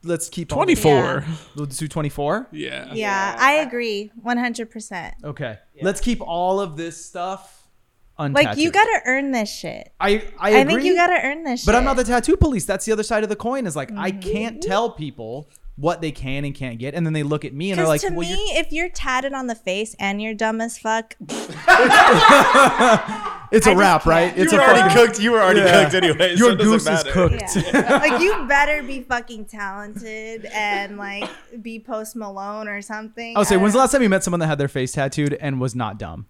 [0.04, 0.90] let's keep on- 24.
[1.26, 1.34] Yeah.
[1.56, 2.48] Let's do 24.
[2.52, 2.86] Yeah.
[2.86, 5.12] Yeah, Yeah, I I- agree 100%.
[5.24, 5.58] Okay.
[5.82, 7.59] Let's keep all of this stuff
[8.20, 8.34] untattooed.
[8.34, 9.92] Like you got to earn this shit.
[10.00, 11.66] I I, I, agree, think you got to earn this shit.
[11.66, 12.64] But I'm not the tattoo police.
[12.64, 13.66] That's the other side of the coin.
[13.66, 14.20] Is like I Mm-hmm.
[14.30, 17.70] can't tell people what they can and can't get, and then they look at me
[17.70, 20.34] and they're like, to "Well, me, you're, if you're tatted on the face and you're
[20.34, 21.48] dumb as fuck, it's
[23.66, 24.36] a I wrap, right?
[24.36, 25.20] It's you a were already fucking- cooked.
[25.20, 25.82] You were already Yeah.
[25.84, 26.34] cooked anyway.
[26.36, 27.56] Your it doesn't goose is cooked.
[27.56, 27.98] yeah.
[27.98, 31.28] like you better be fucking talented and like
[31.62, 33.36] be Post Malone or something.
[33.36, 35.32] I'll say, I when's the last time you met someone that had their face tattooed
[35.34, 36.26] and was not dumb?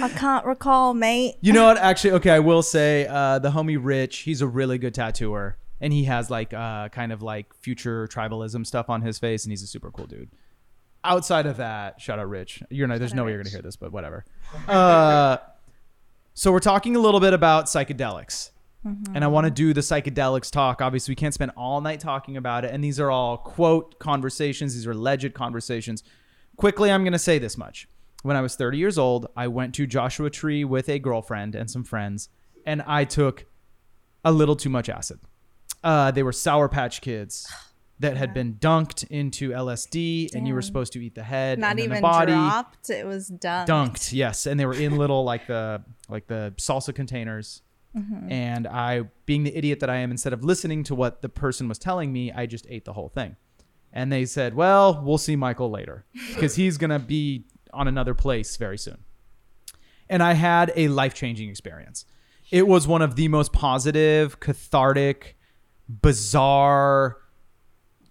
[0.00, 1.36] I can't recall, mate.
[1.40, 1.76] You know what?
[1.78, 5.56] Actually, okay, I will say uh, the homie Rich, he's a really good tattooer.
[5.80, 9.52] And he has like uh, kind of like future tribalism stuff on his face, and
[9.52, 10.30] he's a super cool dude.
[11.04, 12.62] Outside of that, shout out Rich.
[12.70, 14.24] You're not, there's no way you're gonna hear this, but whatever.
[14.66, 15.36] Uh,
[16.34, 18.50] so we're talking a little bit about psychedelics.
[19.14, 20.80] And I want to do the psychedelics talk.
[20.80, 22.72] Obviously, we can't spend all night talking about it.
[22.72, 26.02] And these are all quote conversations, these are alleged conversations.
[26.58, 27.88] Quickly, I'm going to say this much.
[28.24, 31.70] When I was 30 years old, I went to Joshua Tree with a girlfriend and
[31.70, 32.28] some friends,
[32.66, 33.46] and I took
[34.24, 35.20] a little too much acid.
[35.84, 37.48] Uh, they were Sour Patch Kids
[38.00, 41.72] that had been dunked into LSD, and you were supposed to eat the head Not
[41.72, 42.90] and even the body dropped.
[42.90, 43.66] It was done.
[43.68, 47.62] dunked yes and they were in little like the like the salsa containers
[48.30, 51.66] and i being the idiot that i am instead of listening to what the person
[51.68, 53.34] was telling me i just ate the whole thing
[53.92, 58.56] and they said well we'll see michael later because he's gonna be on another place
[58.56, 58.98] very soon.
[60.08, 62.04] And i had a life-changing experience.
[62.50, 65.36] It was one of the most positive cathartic
[65.88, 67.18] bizarre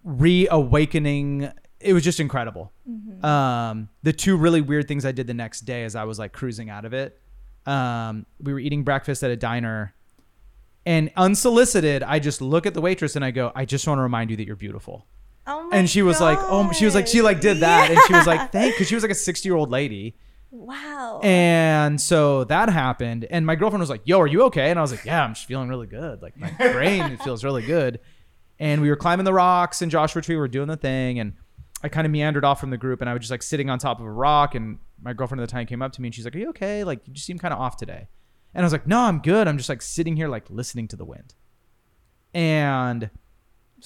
[0.04, 1.52] reawakening.
[1.80, 2.72] It was just incredible.
[3.24, 6.34] Um the two really weird things i did the next day as i was like
[6.34, 7.20] cruising out of it
[7.66, 9.94] um we were eating breakfast at a diner.
[10.86, 14.04] And unsolicited i just look at the waitress and i go i just want to
[14.04, 15.06] remind you that you're beautiful
[15.48, 18.14] Oh and she was like oh she was like she like did that and she
[18.14, 20.16] was like thank because she was like a 60 year old lady
[20.52, 21.20] wow.
[21.24, 23.26] and so that happened.
[23.30, 24.70] And my girlfriend was like, Yo, are you okay?
[24.70, 26.22] And I was like, Yeah, I'm just feeling really good.
[26.22, 28.00] Like my brain feels really good.
[28.60, 31.20] And we were climbing the rocks and Joshua Tree, we were doing the thing.
[31.20, 31.34] And
[31.84, 33.80] I kind of meandered off from the group and I was just like sitting on
[33.80, 34.56] top of a rock.
[34.56, 36.50] And my girlfriend at the time came up to me and she's like, Are you
[36.50, 36.84] okay?
[36.84, 38.08] Like, you just seem kind of off today.
[38.54, 39.48] And I was like, No, I'm good.
[39.48, 41.36] I'm just like sitting here, like listening to the wind.
[42.34, 43.10] And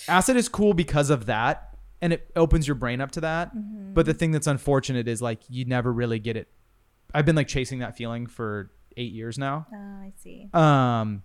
[0.07, 1.67] acid is cool because of that.
[2.03, 3.51] And it opens your brain up to that.
[3.93, 6.47] But the thing that's unfortunate is like you never really get it.
[7.13, 9.67] I've been like chasing that feeling for eight years now.
[9.71, 10.49] oh, I see.
[10.53, 11.23] Um,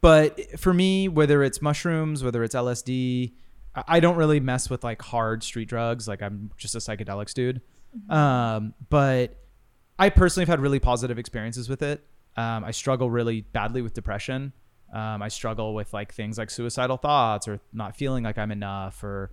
[0.00, 3.32] but for me, whether it's mushrooms, whether it's LSD,
[3.74, 6.08] I I don't really mess with like hard street drugs.
[6.08, 7.60] Like I'm just a psychedelics dude.
[8.10, 9.36] Um, but
[9.98, 12.02] I personally have had really positive experiences with it.
[12.36, 14.52] Um, I struggle really badly with depression.
[14.92, 19.02] Um, I struggle with like things like suicidal thoughts or not feeling like I'm enough
[19.02, 19.30] or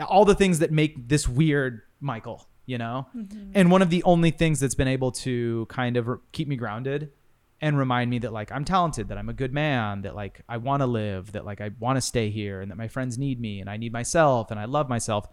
[0.00, 3.06] all the things that make this weird Michael, you know?
[3.54, 6.56] And one of the only things that's been able to kind of re- keep me
[6.56, 7.12] grounded
[7.60, 10.56] and remind me that like I'm talented, that I'm a good man, that like I
[10.56, 13.40] want to live, that like I want to stay here and that my friends need
[13.40, 15.28] me and I need myself and I love myself.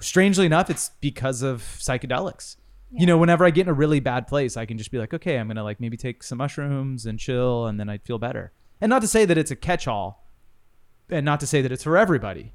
[0.00, 2.56] Strangely enough, it's because of psychedelics.
[2.94, 5.14] You know, whenever I get in a really bad place, I can just be like,
[5.14, 8.18] okay, I'm going to like maybe take some mushrooms and chill and then I'd feel
[8.18, 8.52] better.
[8.82, 10.26] And not to say that it's a catch all
[11.08, 12.52] and not to say that it's for everybody.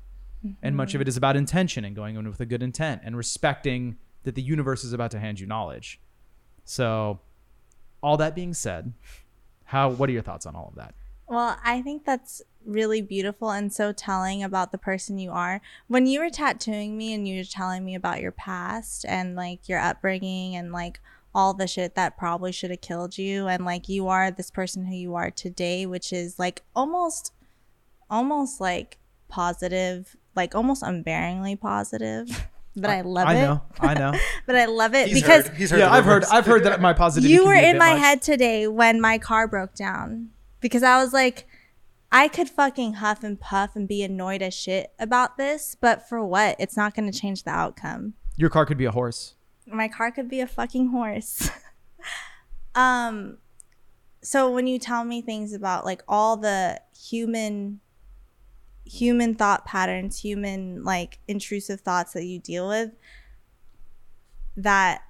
[0.62, 1.04] And much of mm-hmm.
[1.04, 4.42] it is about intention and going in with a good intent and respecting that the
[4.42, 6.00] universe is about to hand you knowledge.
[6.64, 7.20] So,
[8.04, 8.94] all that being said,
[9.66, 10.94] how what are your thoughts on all of that?
[11.28, 15.62] Well, I think that's really beautiful and so telling about the person you are.
[15.88, 19.68] When you were tattooing me and you were telling me about your past and like
[19.68, 21.00] your upbringing and like
[21.38, 24.88] all the shit that probably should have killed you and like you are this person
[24.88, 27.32] who you are today, which is like almost
[28.10, 28.98] almost like
[29.30, 32.48] positive, like almost unbearingly positive.
[32.80, 33.42] But I love I it.
[33.42, 34.14] know, I know.
[34.46, 36.24] But I love it He's because heard, he's heard yeah, I've heard.
[36.26, 37.34] I've heard that my positivity.
[37.34, 38.00] you were in my much.
[38.04, 40.30] head today when my car broke down
[40.62, 41.48] because I was like,
[42.12, 46.24] I could fucking huff and puff and be annoyed as shit about this, but for
[46.24, 46.56] what?
[46.60, 48.14] It's not going to change the outcome.
[48.36, 49.34] Your car could be a horse.
[49.68, 51.50] My car could be a fucking horse.
[52.76, 53.38] um,
[54.22, 57.80] so when you tell me things about like all the human
[58.86, 62.92] human thought patterns human like intrusive thoughts that you deal with
[64.56, 65.02] that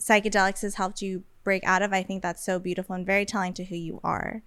[0.00, 3.54] psychedelics has helped you break out of, I think that's so beautiful and very telling
[3.54, 4.42] to who you are.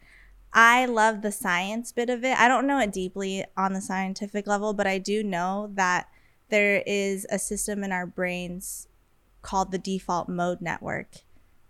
[0.52, 2.38] I love the science bit of it.
[2.38, 6.10] I don't know it deeply on the scientific level, but I do know that
[6.50, 8.88] there is a system in our brains
[9.44, 11.18] called the default mode network.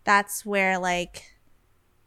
[0.05, 1.31] That's where like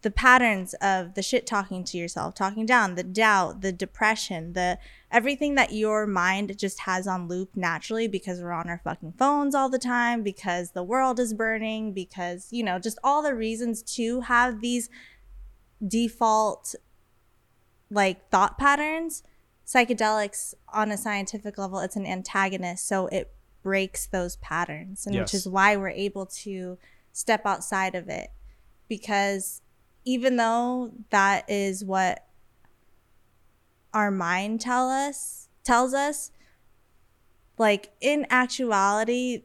[0.03, 4.79] the patterns of the shit talking to yourself, talking down, the doubt, the depression, the
[5.11, 9.55] everything that your mind just has on loop naturally because we're on our fucking phones
[9.55, 13.83] all the time, because the world is burning, because, you know, just all the reasons
[13.83, 14.89] to have these
[15.87, 16.75] default
[17.91, 19.23] like thought patterns.
[19.67, 23.33] Psychedelics on a scientific level, it's an antagonist, so it
[23.67, 26.79] breaks those patterns, and which is why we're able to
[27.12, 28.31] step outside of it.
[28.87, 29.61] Because
[30.05, 32.29] even though that is what
[33.93, 36.31] our mind tell us tells us
[37.59, 39.43] like in actuality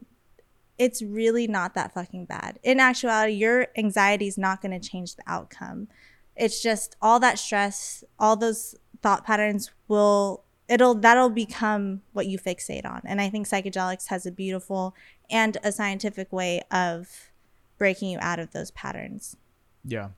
[0.78, 2.59] it's really not that fucking bad.
[2.61, 5.88] In actuality your anxiety is not going to change the outcome.
[6.36, 12.39] It's just all that stress all those thought patterns will it'll that'll become what you
[12.39, 13.01] fixate on.
[13.05, 14.95] And i think psychedelics has a beautiful
[15.30, 17.30] and a scientific way of
[17.78, 19.36] breaking you out of those patterns.
[19.84, 20.09] Yeah.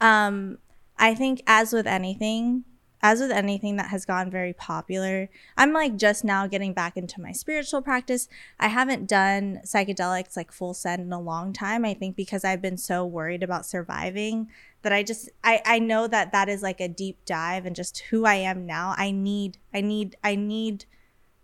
[0.00, 0.58] um
[0.98, 2.64] i think as with anything
[3.00, 7.20] as with anything that has gone very popular i'm like just now getting back into
[7.20, 8.28] my spiritual practice.
[8.58, 12.62] I haven't done psychedelics like full send in a long time i think because i've
[12.62, 14.48] been so worried about surviving
[14.82, 17.98] that i just i i know that that is like a deep dive and just
[18.10, 20.84] who i am now i need i need i need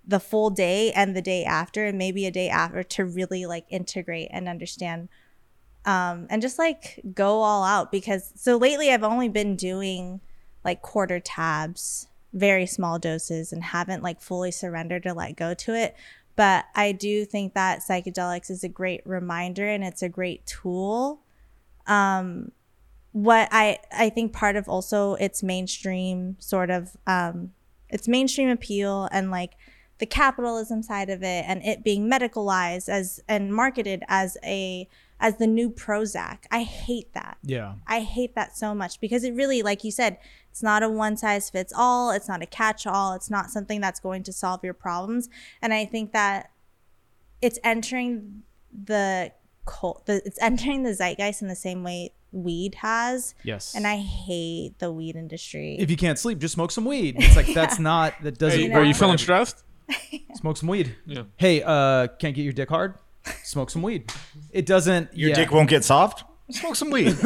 [0.06, 3.64] the full day and the day after and maybe a day after to really like
[3.70, 5.08] integrate and understand
[5.84, 10.20] um, and just like go all out because so lately I've only been doing
[10.64, 15.74] like quarter tabs, very small doses, and haven't like fully surrendered or let go to
[15.74, 15.94] it.
[16.36, 21.20] But I do think that psychedelics is a great reminder and it's a great tool.
[21.86, 22.52] Um,
[23.14, 27.52] what I I think part of also its mainstream sort of um,
[27.88, 29.52] its mainstream appeal and like
[29.98, 34.88] the capitalism side of it and it being medicalized as and marketed as a
[35.20, 36.38] as the new Prozac.
[36.50, 37.38] I hate that.
[37.44, 37.74] Yeah.
[37.86, 40.18] I hate that so much because it really, like you said,
[40.50, 42.10] it's not a one size fits all.
[42.10, 43.14] It's not a catch all.
[43.14, 45.28] It's not something that's going to solve your problems.
[45.62, 46.50] And I think that
[47.40, 48.42] it's entering
[48.72, 49.30] the
[49.66, 53.34] cult, the, it's entering the zeitgeist in the same way weed has.
[53.44, 53.74] Yes.
[53.74, 55.76] And I hate the weed industry.
[55.78, 57.16] if you can't sleep, just smoke some weed.
[57.18, 58.60] It's like that's not that doesn't.
[58.60, 58.80] Hey, know?
[58.80, 59.62] are you feeling stressed?
[60.36, 60.96] Smoke some weed.
[61.04, 61.24] Yeah.
[61.36, 62.94] Hey, uh, can't get your dick hard?
[63.42, 64.10] Smoke some weed.
[64.50, 65.14] It doesn't.
[65.14, 65.34] Your yeah.
[65.36, 66.24] dick won't get soft.
[66.50, 67.08] Smoke some weed.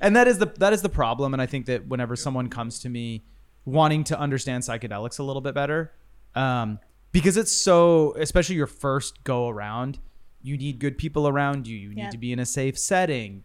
[0.00, 2.78] and that is the that is the problem and i think that whenever someone comes
[2.80, 3.24] to me
[3.64, 5.92] wanting to understand psychedelics a little bit better
[6.34, 6.78] um,
[7.12, 9.98] because it's so especially your first go around
[10.42, 12.10] you need good people around you you need Yeah.
[12.10, 13.44] to be in a safe setting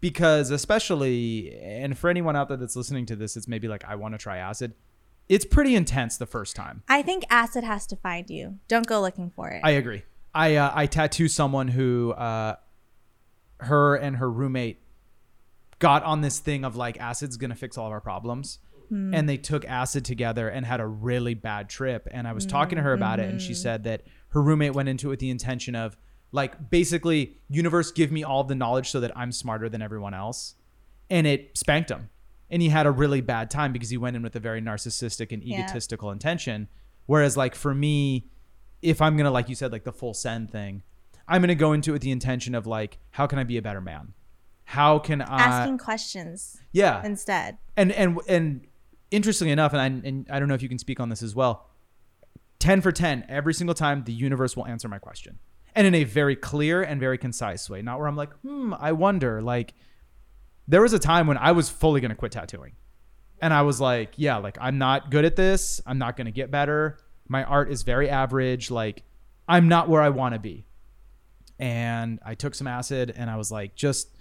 [0.00, 3.94] because especially and for anyone out there that's listening to this it's maybe like i
[3.94, 4.74] want to try acid
[5.28, 8.58] it's pretty intense the first time I think acid has to find you.
[8.66, 9.60] Don't go looking for it.
[9.62, 10.02] I agree.
[10.34, 12.56] I uh, I tattoo someone who uh,
[13.58, 14.80] her and her roommate
[15.78, 18.58] got on this thing of like acid's gonna fix all of our problems,
[18.90, 22.08] and they took acid together and had a really bad trip.
[22.10, 24.88] And I was talking to her about it, and she said that her roommate went
[24.88, 25.96] into it with the intention of
[26.32, 30.54] like basically universe give me all the knowledge so that I'm smarter than everyone else,
[31.08, 32.10] and it spanked him.
[32.50, 35.30] And he had a really bad time because he went in with a very narcissistic
[35.32, 35.60] and Yeah.
[35.60, 36.68] egotistical intention.
[37.06, 38.26] Whereas, like for me,
[38.82, 40.82] if I'm gonna like you said like the full send thing,
[41.28, 43.62] I'm gonna go into it with the intention of like how can I be a
[43.62, 44.14] better man?
[44.64, 47.58] How can I Asking questions yeah instead.
[47.76, 48.66] and and and
[49.10, 51.34] interestingly enough, and I, and I don't know if you can speak on this as
[51.34, 51.66] well.
[52.60, 55.38] Ten for ten, every single time the universe will answer my question,
[55.74, 57.82] and in a very clear and very concise way.
[57.82, 59.42] Not where I'm like, hmm, I wonder.
[59.42, 59.74] Like,
[60.68, 62.72] there was a time when I was fully gonna quit tattooing,
[63.40, 65.80] and I was like, yeah, like I'm not good at this.
[65.86, 66.98] I'm not gonna get better.
[67.28, 68.70] My art is very average.
[68.70, 69.04] Like,
[69.48, 70.66] I'm not where I want to be.
[71.58, 74.16] And I took some acid, and I was like, just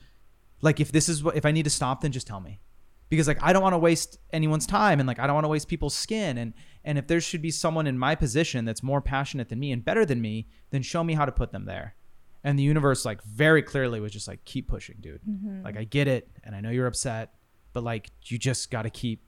[0.61, 2.59] like if this is what if I need to stop, then just tell me
[3.09, 5.49] because like I don't want to waste anyone's time and like I don't want to
[5.49, 6.53] waste people's skin and
[6.83, 9.83] and if there should be someone in my position that's more passionate than me and
[9.83, 11.95] better than me, then show me how to put them there.
[12.43, 15.21] And the universe like very clearly was just like keep pushing, dude.
[15.29, 15.63] Mm-hmm.
[15.63, 17.33] Like I get it and I know you're upset,
[17.73, 19.23] but like you just got to keep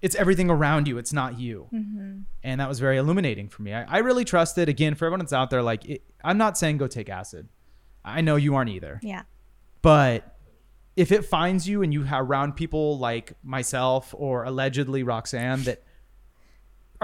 [0.00, 1.66] it's everything around you, it's not you.
[1.72, 2.18] Mm-hmm.
[2.42, 3.72] And that was very illuminating for me.
[3.72, 6.76] I, I really trusted again for everyone that's out there like it, I'm not saying
[6.76, 7.48] go take acid.
[8.04, 9.22] I know you aren't either Yeah.
[9.82, 10.36] but
[10.94, 15.82] if it finds you and you have around people like myself or allegedly Roxanne that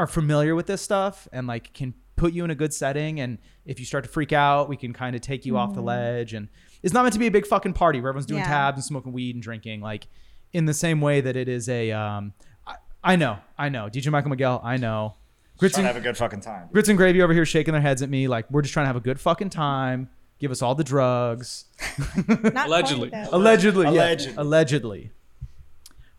[0.01, 3.39] are familiar with this stuff and like can put you in a good setting, and
[3.65, 6.35] if you start to freak out, we can kind of take you off the ledge.
[6.35, 6.49] And
[6.83, 8.49] it's not meant to be a big fucking party where everyone's doing Yeah.
[8.49, 10.07] tabs and smoking weed and drinking, like
[10.53, 11.93] in the same way that it is a.
[11.93, 12.33] Um,
[12.67, 12.75] I,
[13.05, 15.17] I know, I know, DJ Michael Miguel, I know.
[15.59, 16.69] Grits Trying to and, have a good fucking time.
[16.73, 18.89] Grits and Gravy over here shaking their heads at me like we're just trying to
[18.89, 20.09] have a good fucking time.
[20.39, 21.67] Give us all the drugs.
[22.29, 23.11] Not Allegedly.
[23.11, 24.35] quite, allegedly, yeah, Allegedly.
[24.39, 25.11] allegedly.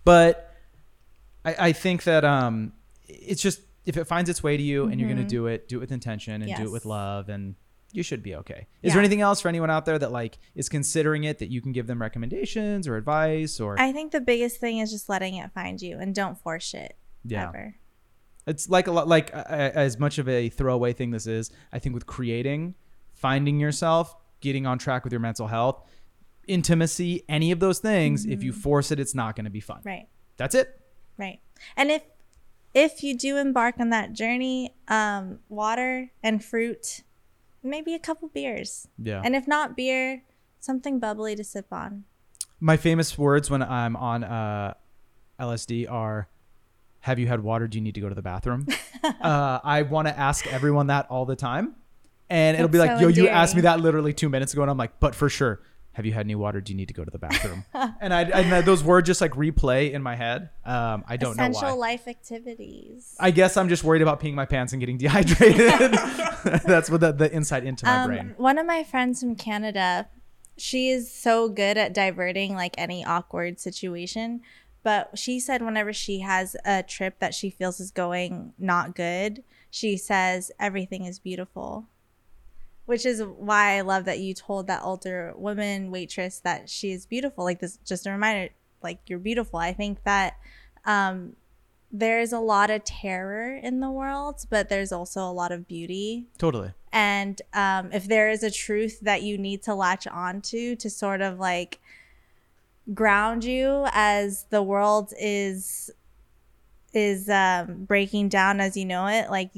[0.04, 0.56] But
[1.44, 2.74] I, I think that um,
[3.08, 5.78] it's just if it finds its way to you and you're gonna do it, do
[5.78, 6.72] it with intention and do it Mm-hmm.
[6.72, 7.56] With love, and
[7.94, 8.68] you should be okay.
[8.82, 8.94] Is Yeah.
[8.94, 11.72] there anything else for anyone out there that like is considering it that you can
[11.74, 15.52] give them recommendations or advice or I think the biggest thing is just letting it
[15.54, 17.50] find you and don't force it Yeah.
[17.50, 17.76] Ever.
[18.48, 21.78] it's like a lot like uh, as much of a throwaway thing this is i
[21.80, 22.74] think with creating
[23.14, 25.86] finding yourself getting on track with your mental health
[26.48, 29.78] intimacy any of those things if you force it it's not going to be fun
[29.80, 29.88] Mm-hmm.
[29.90, 30.08] Right.
[30.38, 30.78] that's it
[31.18, 31.40] Right.
[31.78, 32.02] And if
[32.74, 37.02] if you do embark on that journey, um, water and fruit,
[37.64, 38.88] maybe a couple beers.
[38.98, 39.22] yeah.
[39.24, 40.24] And if not beer,
[40.60, 42.06] something bubbly to sip on.
[42.60, 44.74] my famous words when i'm on uh,
[45.40, 46.28] lsd are
[47.00, 47.68] have you had water?
[47.68, 48.68] Do you need to go to the bathroom?
[49.04, 51.74] Uh, i want to ask everyone that all the time.
[52.30, 54.62] And it'll be like so yo you asked me that literally two minutes ago.
[54.62, 55.60] And i'm like but for sure
[55.94, 57.66] have you had any water do you need to go to the bathroom
[58.02, 61.62] and i and those words just like replay in my head um, i don't Essential
[61.62, 63.16] know why life activities.
[63.20, 65.92] i guess i'm just worried about peeing my pants and getting dehydrated
[66.66, 70.08] that's what the, the insight into my Um, brain one of my friends from Canada,
[70.58, 74.42] she is so good at diverting like any awkward situation.
[74.84, 79.44] But she said whenever she has a trip that she feels is going not good,
[79.70, 81.88] she says everything is beautiful.
[82.86, 87.06] Which is why I love that you told that older woman waitress that she is
[87.06, 87.44] beautiful.
[87.44, 89.60] Like this, just a reminder, like you're beautiful.
[89.60, 90.38] I think that
[90.86, 91.36] um,
[91.92, 96.28] there's a lot of terror in the world, but there's also a lot of beauty
[96.38, 100.90] totally and um, if there is a truth that you need to latch onto to
[100.90, 101.80] sort of like
[102.94, 105.90] ground you as the world is
[106.94, 109.52] is um, breaking down as you know it like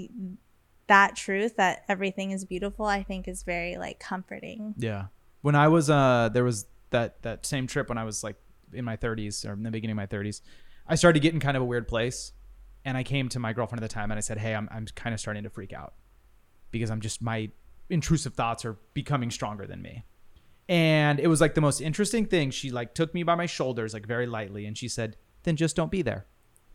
[0.88, 5.06] that truth that everything is beautiful i think is very like comforting Yeah.
[5.42, 8.38] When I was uh there was that that same trip when I was like
[8.72, 10.42] in my 30s or in the beginning of my 30s.
[10.88, 12.32] I started getting kind of a weird place
[12.86, 14.86] and I came to my girlfriend at the time and I said, "Hey, I'm I'm
[14.96, 15.94] kind of starting to freak out
[16.72, 17.50] because I'm just my
[17.90, 20.06] intrusive thoughts are becoming stronger than me."
[20.70, 22.52] And it was like the most interesting thing.
[22.52, 25.76] She like took me by my shoulders like very lightly and she said, "Then just
[25.76, 26.26] don't be there."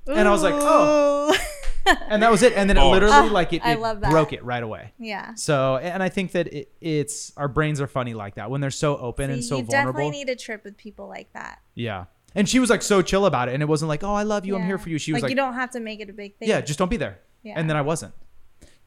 [0.07, 1.35] And I was like, "Oh."
[2.09, 2.53] And that was it.
[2.55, 2.93] And then it Bars.
[3.01, 4.11] literally Oh, like it, I it love that.
[4.11, 4.93] broke it right away.
[4.99, 8.61] yeah So, and I think that it, it's our brains are funny like that when
[8.61, 9.93] they're so open and See, so you vulnerable.
[10.01, 12.05] definitely need a trip with people like that yeah.
[12.35, 14.45] And she was like so chill about it, and it wasn't like, "Oh, I love
[14.45, 14.67] you, I'm Yeah.
[14.67, 16.47] here for you." She was like, you don't have to make it a big thing
[16.49, 17.55] "Yeah, just don't be there." Yeah.
[17.57, 18.13] And then I wasn't.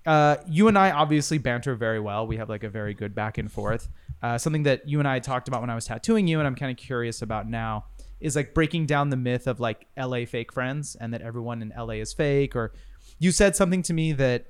[0.05, 2.25] Uh, you and I obviously banter very well.
[2.27, 3.89] We have like a very good back and forth.
[4.21, 6.55] Uh, something that you and I talked about when I was tattooing you, and I'm
[6.55, 7.85] kind of curious about now,
[8.19, 11.73] is like breaking down the myth of like LA fake friends and that everyone in
[11.75, 12.55] LA is fake.
[12.55, 12.73] Or
[13.21, 14.47] you said something to me that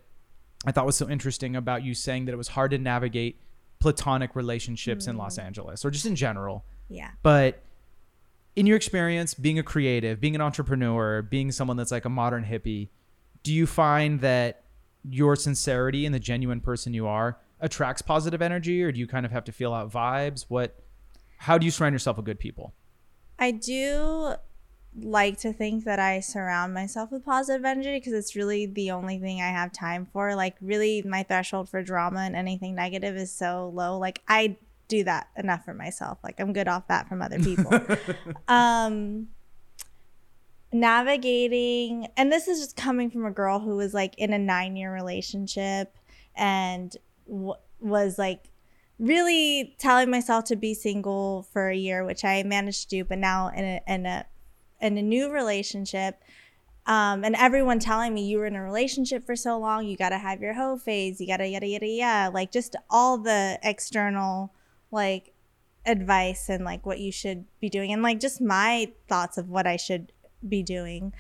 [0.66, 3.42] I thought was so interesting about you saying that it was hard to navigate
[3.80, 5.44] platonic relationships in Los mm.
[5.44, 6.64] Angeles or just in general.
[6.88, 7.62] yeah But
[8.56, 12.46] in your experience, being a creative, being an entrepreneur, being someone that's like a modern
[12.46, 12.88] hippie,
[13.44, 14.64] do you find that
[15.04, 19.26] your sincerity and the genuine person you are attracts positive energy, or do you kind
[19.26, 20.46] of have to feel out vibes?
[20.48, 20.82] What?
[21.38, 22.74] How do you surround yourself with good people?
[23.38, 24.36] I do
[25.00, 29.20] like to think that I surround myself with positive energy because it's really the only
[29.20, 30.36] thing I have time for.
[30.36, 33.98] Like, really, my threshold for drama and anything negative is so low.
[33.98, 36.18] Like, I do that enough for myself.
[36.24, 37.72] Like, I'm good off that from other people.
[38.48, 39.30] um,
[40.74, 44.76] navigating, and this is just coming from a girl who was like in a nine
[44.76, 45.98] year relationship
[46.36, 46.96] and
[47.28, 48.50] w- was like
[49.00, 53.18] really telling myself to be single for a year, which I managed to do, but
[53.18, 54.26] now in a in a
[54.82, 56.22] in a new relationship.
[56.88, 60.18] Um, and everyone telling me you were in a relationship for so long, you gotta
[60.18, 64.54] have your hoe phase, you gotta yada yada yada, like just all the external
[64.92, 65.34] like
[65.86, 69.68] advice and like what you should be doing, and like just my thoughts of what
[69.68, 70.12] I should
[70.48, 71.14] be doing.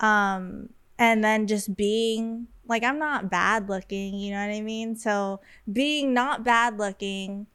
[0.00, 4.96] Um, and then just being like I'm not bad looking, you know what I mean?
[4.96, 5.40] So
[5.72, 7.46] being not bad looking,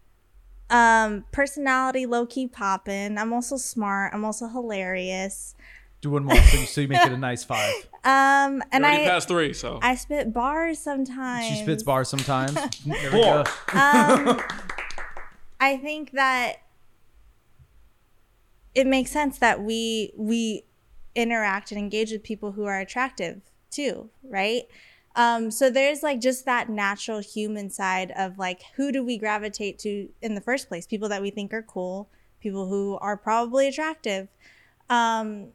[0.69, 3.17] um, personality low key popping.
[3.17, 4.13] I'm also smart.
[4.13, 5.55] I'm also hilarious.
[6.01, 7.73] Do one more so you, so you make it a nice five.
[8.01, 11.45] Um, and I passed three, so I spit bars sometimes.
[11.45, 12.53] She spits bars sometimes.
[12.85, 13.43] There we go.
[13.73, 14.41] Um,
[15.59, 16.61] I think that
[18.73, 20.63] it makes sense that we we
[21.13, 24.63] interact and engage with people who are attractive too, right?
[25.15, 29.79] Um, so there's like just that natural human side of like who do we gravitate
[29.79, 30.85] to in the first place?
[30.85, 34.27] People that we think are cool, people who are probably attractive.
[34.89, 35.49] Um,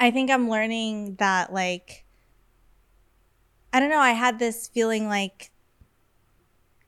[0.00, 2.04] I think I'm learning that like
[3.72, 5.50] I don't know, I had this feeling like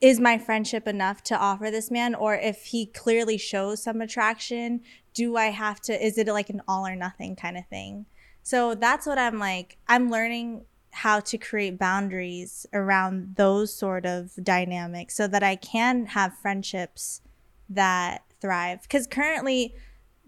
[0.00, 4.82] is my friendship enough to offer this man or if he clearly shows some attraction,
[5.14, 8.06] do I have to is it like an all or nothing kind of thing?
[8.42, 10.64] So that's what I'm like I'm learning
[10.96, 17.20] how to create boundaries around those sort of dynamics so that I can have friendships
[17.68, 19.74] that thrive cuz currently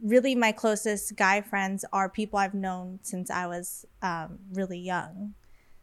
[0.03, 5.35] really my closest guy friends are people I've known since I was um, really young.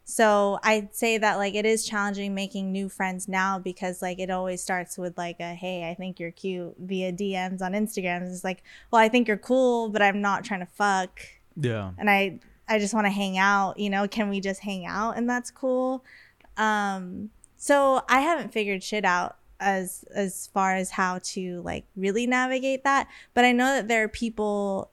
[0.08, 4.30] So I'd say that like it is challenging making new friends now because like it
[4.30, 8.22] always starts with like a hey, I think you're cute via DMs on Instagram.
[8.22, 11.20] It's like, well, I think you're cool, but I'm not trying to fuck.
[11.56, 11.90] Yeah.
[11.98, 15.16] And I I just want to hang out, you know, can we just hang out
[15.16, 16.04] and that's cool.
[16.56, 22.26] Um so I haven't figured shit out as as far as how to like really
[22.26, 24.90] navigate that, but I know that there are people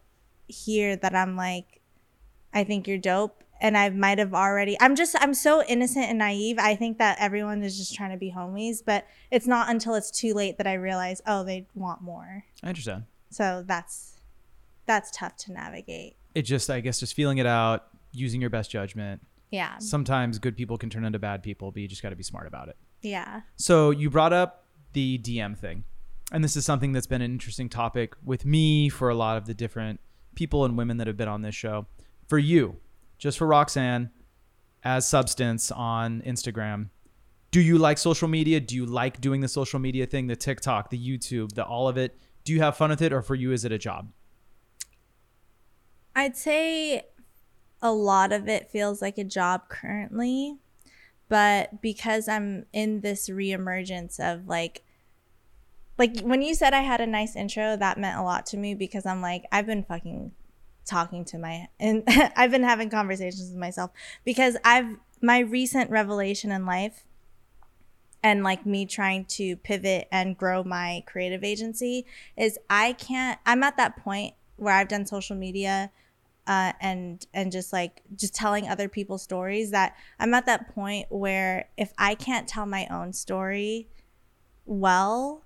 [0.47, 1.81] here that I'm like
[2.53, 4.77] I think you're dope and I might have already.
[4.79, 6.59] I'm just I'm so innocent and naive.
[6.59, 10.11] I think that everyone is just trying to be homies, but it's not until it's
[10.11, 12.43] too late that I realize, oh, they want more.
[12.61, 13.05] I understand.
[13.29, 14.19] So that's
[14.85, 16.17] that's tough to navigate.
[16.35, 19.21] It just, I guess, just feeling it out, using your best judgment.
[19.51, 19.77] Yeah.
[19.77, 22.47] Sometimes good people can turn into bad people, but you just got to be smart
[22.47, 22.77] about it.
[23.01, 23.41] Yeah.
[23.55, 25.83] So you brought up the DM thing,
[26.31, 29.45] and this is something that's been an interesting topic with me for a lot of
[29.45, 29.99] the different
[30.35, 31.85] people and women that have been on this show.
[32.27, 32.77] For you,
[33.19, 34.09] just for Roxanne,
[34.83, 36.89] as substance on Instagram.
[37.51, 38.59] Do you like social media?
[38.59, 41.97] Do you like doing the social media thing, the TikTok, the YouTube, the all of
[41.97, 42.17] it?
[42.43, 44.11] Do you have fun with it, or for you, is it a job?
[46.15, 47.07] I'd say
[47.81, 50.57] a lot of it feels like a job currently,
[51.27, 54.83] but because I'm in this reemergence of like
[55.97, 58.73] like when you said I had a nice intro, that meant a lot to me
[58.73, 60.31] because I'm like I've been fucking
[60.85, 62.03] talking to my and
[62.35, 63.91] I've been having conversations with myself
[64.23, 67.05] because I've my recent revelation in life
[68.21, 72.05] and like me trying to pivot and grow my creative agency
[72.37, 75.91] is I can't I'm at that point where I've done social media
[76.47, 81.07] uh, and and just like just telling other people's stories that I'm at that point
[81.09, 83.89] where if I can't tell my own story
[84.65, 85.43] well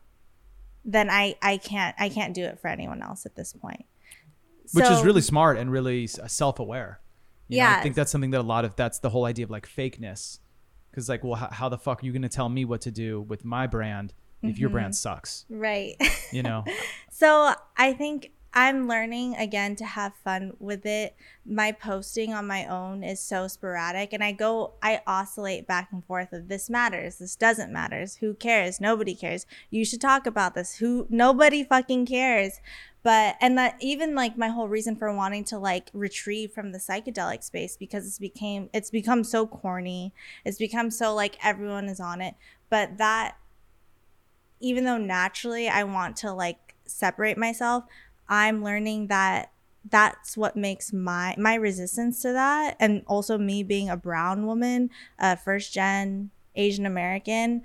[0.86, 3.86] then I I can't I can't do it for anyone else at this point
[4.74, 7.00] which is really smart and really self-aware.
[7.48, 9.50] You know, I think that's something that a lot of that's the whole idea of
[9.50, 10.40] like fakeness,
[10.92, 13.22] because like, well, how, how the fuck are you gonna tell me what to do
[13.22, 14.74] with my brand if your Mm-hmm.
[14.74, 15.46] brand sucks?
[15.50, 15.96] right
[16.32, 16.66] You know,
[17.12, 21.16] So I think I'm learning again to have fun with it.
[21.46, 26.04] My posting on my own is so sporadic and I go I oscillate back and
[26.06, 28.82] forth of this matters, this doesn't matters, who cares?
[28.82, 29.46] Nobody cares.
[29.70, 30.76] You should talk about this.
[30.78, 32.60] Who nobody fucking cares.
[33.04, 36.80] But and that even like my whole reason for wanting to like retrieve from the
[36.80, 40.14] psychedelic space because it's became it's become so corny.
[40.44, 42.36] It's become so like everyone is on it.
[42.70, 43.38] But that
[44.60, 47.84] even though naturally I want to like separate myself,
[48.30, 49.52] I'm learning that
[49.90, 54.90] that's what makes my my resistance to that and also me being a brown woman,
[55.20, 57.62] a first gen Asian American,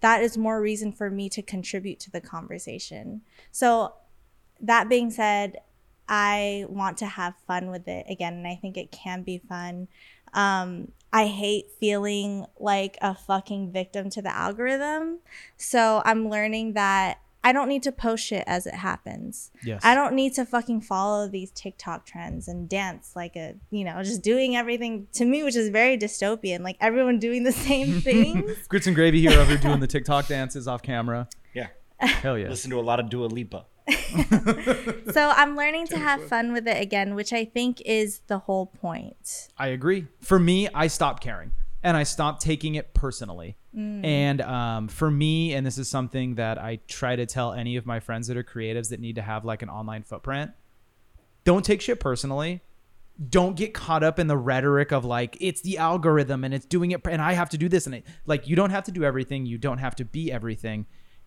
[0.00, 3.22] that is more reason for me to contribute to the conversation.
[3.50, 3.94] So
[4.60, 5.58] that being said,
[6.08, 9.88] I want to have fun with it again and I think it can be fun.
[10.32, 15.20] Um I hate feeling like a fucking victim to the algorithm.
[15.56, 19.50] So I'm learning that I don't need to post shit as it happens.
[19.62, 19.80] yes.
[19.84, 24.02] I don't need to fucking follow these TikTok trends and dance like a, you know,
[24.02, 26.60] just doing everything to me, which is very dystopian.
[26.60, 28.66] Like everyone doing the same things.
[28.68, 31.28] Grits and gravy here over doing the TikTok dances off camera.
[31.54, 31.68] Yeah.
[32.00, 32.48] Hell yeah.
[32.48, 33.66] Listen to a lot of Dua Lipa.
[35.12, 38.66] so I'm learning to have fun with it again, which I think is the whole
[38.66, 39.48] point.
[39.56, 40.06] I agree.
[40.20, 43.56] For me, I stopped caring and I stopped taking it personally.
[44.04, 47.86] And um, for me, and this is something that I try to tell any of
[47.86, 50.52] my friends that are creatives that need to have like an online footprint
[51.48, 52.60] don't take shit personally.
[53.30, 56.90] Don't get caught up in the rhetoric of like it's the algorithm and it's doing
[56.90, 59.02] it and I have to do this and it, like you don't have to do
[59.02, 59.46] everything.
[59.46, 60.84] You don't have to be everything.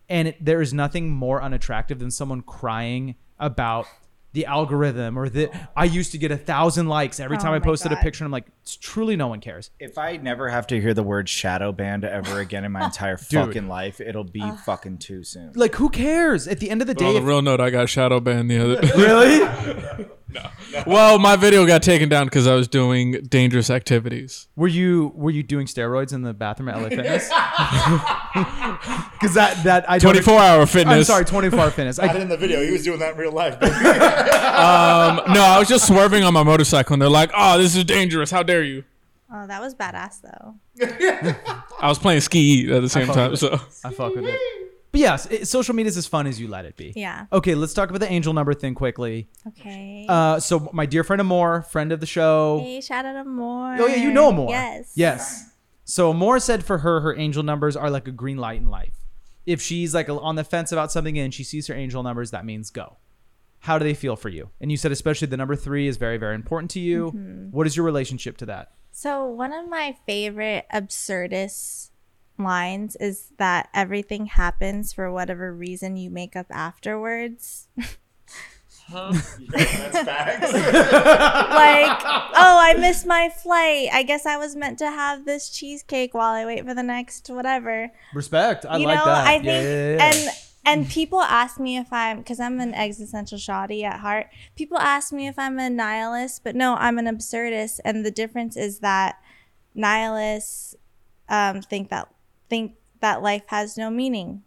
[0.08, 3.88] And it, there is nothing more unattractive than someone crying about
[4.34, 7.58] the algorithm or the I used to get a thousand likes every Oh time I
[7.58, 8.24] my posted a picture.
[8.24, 9.70] And I'm like, it's truly no one cares.
[9.78, 13.16] If I never have to hear the word shadow banned ever again in my entire
[13.28, 13.46] Dude.
[13.46, 15.52] fucking life, it'll be fucking too soon.
[15.54, 16.48] Like, who cares?
[16.48, 18.20] At the end of the But on day, the if- real note, I got shadow
[18.20, 18.80] banned the other.
[18.96, 20.06] really?
[20.86, 24.48] Well, my video got taken down because I was doing dangerous activities.
[24.56, 27.28] Were you were you doing steroids in the bathroom at LA Fitness?
[28.32, 30.94] Because that that I don't- 24 hour fitness.
[30.96, 31.98] I'm sorry, 24 hour fitness.
[31.98, 32.62] Not I, in the video.
[32.64, 33.54] He was doing that in real life.
[33.62, 37.84] Um, no, I was just swerving on my motorcycle, and they're like, "Oh, this is
[37.84, 38.30] dangerous.
[38.30, 38.84] How dare you?"
[39.32, 40.54] Oh, that was badass though.
[41.80, 44.40] I was playing ski at the same time, with so I fuck with it.
[44.92, 46.92] But yes, it, social media is as fun as you let it be.
[46.94, 47.26] Yeah.
[47.32, 49.30] Okay, let's talk about the angel number thing quickly.
[49.48, 50.04] Okay.
[50.06, 52.60] Uh, so my dear friend Amor, friend of the show.
[52.62, 53.74] hey, shout out to more.
[53.78, 54.50] Oh yeah, you know Amor.
[54.50, 54.92] Yes.
[54.94, 55.50] Yes.
[55.84, 58.94] So Amor said for her, her angel numbers are like a green light in life.
[59.46, 62.44] If she's like on the fence about something and she sees her angel numbers, that
[62.44, 62.98] means go.
[63.60, 64.50] How do they feel for you?
[64.60, 67.12] And you said especially the number three is very, very important to you.
[67.12, 67.50] Mm-hmm.
[67.50, 68.72] What is your relationship to that?
[68.90, 71.91] So one of my favorite absurdist
[72.44, 77.68] lines is that everything happens for whatever reason you make up afterwards.
[78.90, 79.32] Facts.
[80.52, 83.88] like, oh, I missed my flight.
[83.92, 87.28] I guess I was meant to have this cheesecake while I wait for the next
[87.30, 87.90] whatever.
[88.14, 88.66] Respect.
[88.66, 89.26] I you like know, that.
[89.26, 90.10] I Yeah, think yeah, yeah.
[90.10, 90.30] and
[90.64, 94.28] and people ask me if I'm because I'm an existential shoddy at heart.
[94.56, 97.80] People ask me if I'm a nihilist, but no, I'm an absurdist.
[97.84, 99.16] And the difference is that
[99.74, 100.74] nihilists
[101.28, 102.11] um, think that
[102.52, 104.42] think that life has no meaning,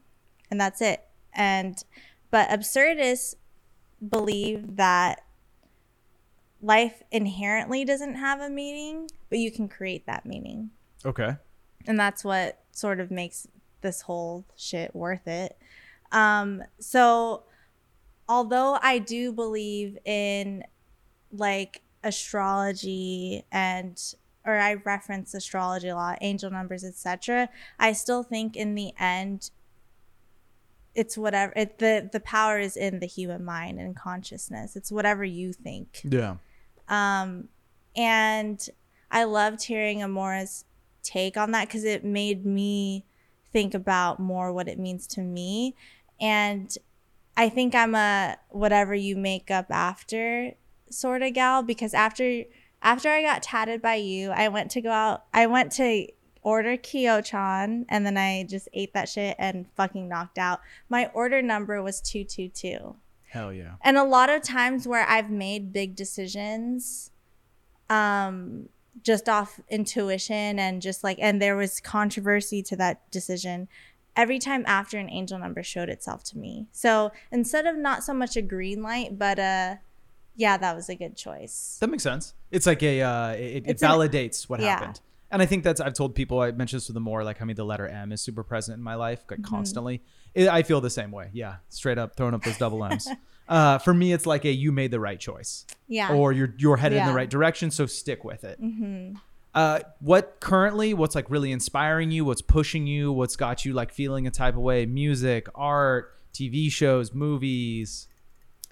[0.51, 1.03] and that's it.
[1.33, 1.83] And
[2.29, 3.33] but absurdists
[4.07, 5.23] believe that
[6.61, 10.69] life inherently doesn't have a meaning, but you can create that meaning
[11.03, 11.35] okay.
[11.87, 13.47] and that's what sort of makes
[13.81, 15.57] this whole shit worth it.
[16.11, 17.43] Um, so,
[18.29, 20.63] although I do believe in
[21.31, 23.99] like astrology and
[24.45, 27.49] or I reference astrology a lot, angel numbers, etc.
[27.79, 29.49] I still think in the end
[30.93, 34.75] it's whatever it, the the power is in the human mind and consciousness.
[34.75, 36.01] It's whatever you think.
[36.03, 36.37] Yeah.
[36.87, 37.49] Um,
[37.95, 38.65] and
[39.11, 40.65] I loved hearing Amora's
[41.03, 43.05] take on that because it made me
[43.51, 45.75] think about more what it means to me.
[46.19, 46.75] And
[47.37, 50.53] I think I'm a whatever you make up after
[50.89, 52.43] sort of gal because after
[52.85, 55.25] after I got tatted by you, I went to go out.
[55.33, 56.07] I went to
[56.43, 60.61] order Kyochon and then I just ate that shit and fucking knocked out.
[60.87, 62.95] My order number was 222
[63.29, 63.73] Hell yeah.
[63.83, 67.11] and a lot of times where i've made big decisions
[67.89, 68.69] um
[69.03, 73.67] just off intuition and just like and there was controversy to that decision
[74.15, 78.13] every time after an angel number showed itself to me so instead of not so
[78.13, 79.75] much a green light but uh
[80.35, 82.33] yeah that was a good choice That makes sense.
[82.51, 84.67] It's like a uh, it, it It's an- validates what yeah.
[84.79, 85.01] happened.
[85.31, 87.45] And I think that's I've told people I mentioned this with the more like how
[87.45, 89.55] many the letter M is super present in my life like Mm-hmm.
[89.55, 90.01] constantly.
[90.33, 91.29] It, I feel the same way.
[91.33, 93.07] Yeah, straight up throwing up those double M's.
[93.49, 96.77] uh, for me, it's like a you made the right choice, yeah or you're you're
[96.77, 98.61] headed in the right direction, so stick with it.
[98.61, 99.15] mm-hmm.
[99.53, 102.25] Uh, what currently, what's like really inspiring you?
[102.25, 103.11] What's pushing you?
[103.13, 104.85] What's got you like feeling a type of way?
[104.85, 108.07] Music, art, TV shows, movies,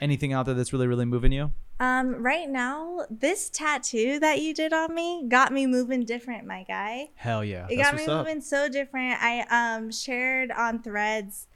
[0.03, 1.51] anything out there that's really really moving you?
[1.79, 6.63] um right now this tattoo that you did on me got me moving different my
[6.67, 8.25] guy Hell yeah, it that's got me what's up.
[8.27, 11.47] moving so different i um shared on threads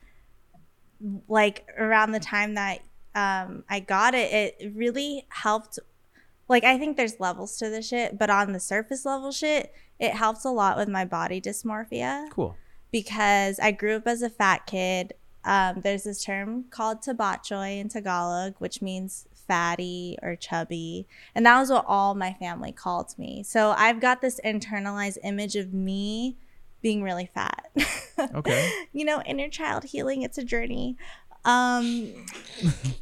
[1.27, 2.79] like around the time that
[3.13, 5.77] um i got it it really helped
[6.47, 10.11] like i think there's levels to the shit but on the surface level shit it
[10.13, 12.55] helps a lot with my body dysmorphia Cool.
[12.91, 15.13] because I grew up as a fat kid.
[15.47, 21.07] Um, there's this term called tabachoy in Tagalog, which means fatty or chubby.
[21.33, 23.43] And that was what all my family called me.
[23.43, 26.35] So I've got this internalized image of me
[26.81, 27.71] being really fat.
[28.33, 28.71] Okay.
[28.93, 30.97] you know, inner child healing, it's a journey.
[31.45, 32.11] Um,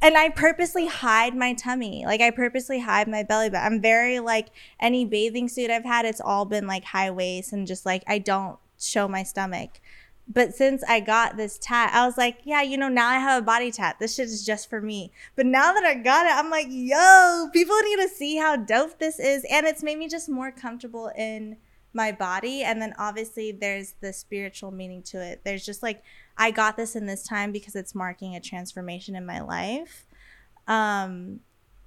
[0.01, 2.03] and I purposely hide my tummy.
[2.05, 6.03] Like I purposely hide my belly But I'm very like any bathing suit I've had,
[6.03, 9.79] it's all been like high waist and just like I don't show my stomach.
[10.27, 13.43] But since I got this tat, I was like, yeah, you know, now I have
[13.43, 13.97] a body tat.
[13.99, 15.11] This shit is just for me.
[15.35, 18.97] But now that I got it, I'm like, yo, people need to see how dope
[18.97, 19.45] this is.
[19.51, 21.57] And it's made me just more comfortable in
[21.93, 22.63] my body.
[22.63, 25.41] And then obviously there's the spiritual meaning to it.
[25.43, 26.03] There's just like,
[26.37, 30.05] I got this in this time because it's marking a transformation in my life.
[30.67, 31.41] Um,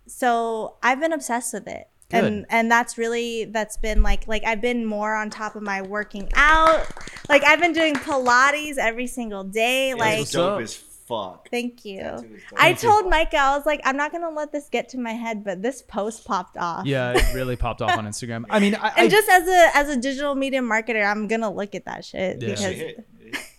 [0.07, 1.89] so I've been obsessed with it.
[2.11, 2.25] Good.
[2.25, 5.83] And and that's really that's been like like I've been more on top of my
[5.83, 6.87] working out.
[7.29, 9.93] Like I've been doing Pilates every single day.
[9.93, 11.49] Like It's dope as fuck.
[11.51, 12.01] thank you.
[12.01, 12.59] Tattoo is dope.
[12.59, 15.45] I told Micah, I was like, I'm not gonna let this get to my head,
[15.45, 16.87] but this post popped off.
[16.87, 18.45] Yeah, it really popped off on Instagram.
[18.49, 21.53] I mean, I, And I, just as a as a digital media marketer, I'm gonna
[21.53, 22.49] look at that shit Yeah.
[22.49, 23.05] because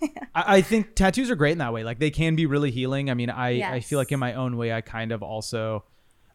[0.34, 1.84] I I think tattoos are great in that way.
[1.84, 3.12] Like they can be really healing.
[3.12, 5.84] I mean, I, I feel like in my own way, I kind of also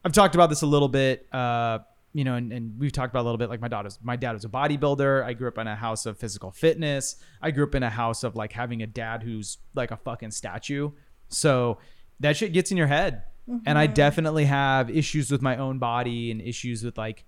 [0.05, 1.27] I've talked about this a little bit.
[1.33, 1.79] Uh,
[2.15, 3.49] you know, and, and we've talked about a little bit.
[3.49, 5.25] Like my daughter's, my dad was a bodybuilder.
[5.25, 7.17] I grew up in a house of physical fitness.
[7.41, 10.31] I grew up in a house of like having a dad who's like a fucking
[10.31, 10.91] statue.
[11.27, 11.79] So
[12.21, 13.23] that shit gets in your head.
[13.65, 13.93] And I mm-hmm.
[13.93, 17.25] definitely have issues with my own body and issues with like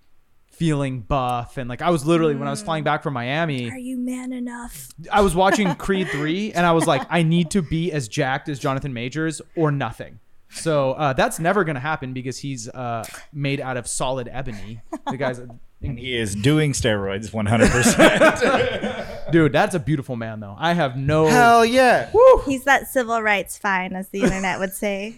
[0.54, 1.58] feeling buff.
[1.58, 2.86] And like I was literally when I was flying mm.
[2.86, 3.70] back from Miami.
[3.70, 4.88] Are you man enough?
[5.12, 8.48] I was watching Creed 3 and I was like, I need to be as jacked
[8.48, 10.20] as Jonathan Majors or nothing.
[10.50, 14.82] So uh, that's never going to happen because he's uh, made out of solid ebony.
[15.10, 15.42] The guy's,
[15.82, 19.26] And he is doing steroids 100%.
[19.32, 20.56] dude, that's a beautiful man, though.
[20.58, 21.28] I have no.
[21.28, 22.10] Hell yeah.
[22.14, 22.42] Woo.
[22.46, 25.14] He's that civil rights fine, as the internet would say.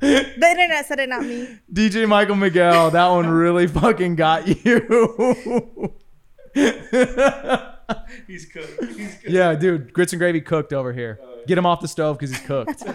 [0.00, 1.58] internet said it, not me.
[1.72, 5.94] DJ Michael Miguel, that one really fucking got you.
[8.26, 8.84] He's cooked.
[8.96, 9.28] He's cooked.
[9.28, 11.20] yeah, dude, grits and gravy cooked over here.
[11.46, 12.82] Get him off the stove because he's cooked.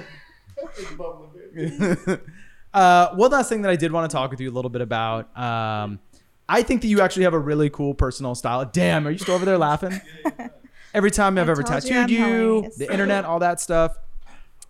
[2.74, 4.82] uh, one last thing that I did want to talk with you a little bit
[4.82, 5.36] about.
[5.38, 6.00] Um,
[6.48, 8.66] I think that you actually have a really cool personal style.
[8.66, 10.02] Damn, are you still over there laughing?
[10.94, 13.98] Every time I've I ever told you tattooed you, the internet, all that stuff.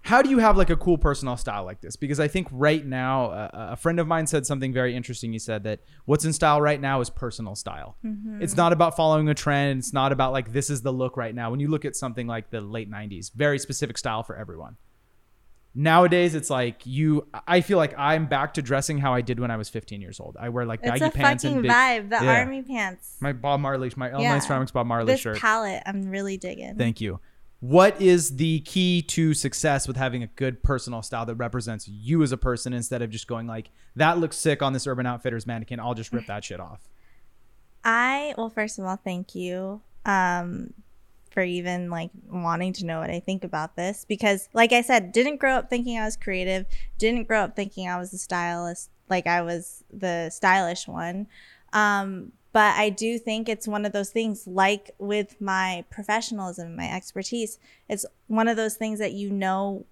[0.04, 1.96] How do you have like a cool personal style like this?
[1.96, 5.32] Because I think right now, uh, a friend of mine said something very interesting.
[5.32, 7.98] He said that what's in style right now is personal style.
[8.04, 8.42] Mm-hmm.
[8.42, 9.80] It's not about following a trend.
[9.80, 11.52] It's not about like this is the look right now.
[11.52, 14.78] When you look at something like the late 90s, very specific style for everyone.
[15.74, 17.28] Nowadays, it's like you.
[17.48, 20.20] I feel like I'm back to dressing how I did when I was 15 years
[20.20, 20.36] old.
[20.38, 22.10] I wear like It's baggy a pants fucking and big, vibe.
[22.10, 22.40] The Yeah.
[22.40, 23.16] army pants.
[23.22, 24.18] my Bob Marley, my Yeah.
[24.18, 25.38] Online Ceramics Bob Marley This shirt.
[25.38, 26.76] palette, I'm really digging.
[26.76, 27.22] Thank you.
[27.62, 32.24] What is the key to success with having a good personal style that represents you
[32.24, 35.46] as a person instead of just going like that looks sick on this Urban Outfitters
[35.46, 35.80] mannequin?
[35.80, 36.90] I'll just rip that shit off.
[37.84, 40.74] I well, first of all, thank you um,
[41.30, 45.12] for even like wanting to know what I think about this because, like I said,
[45.12, 46.66] didn't grow up thinking I was creative.
[46.98, 51.28] Didn't grow up thinking I was a stylist, like I was the stylish one.
[51.74, 56.92] Um, but I do think it's one of those things, like with my professionalism, my
[56.92, 57.60] expertise.
[57.88, 59.86] It's one of those things that you know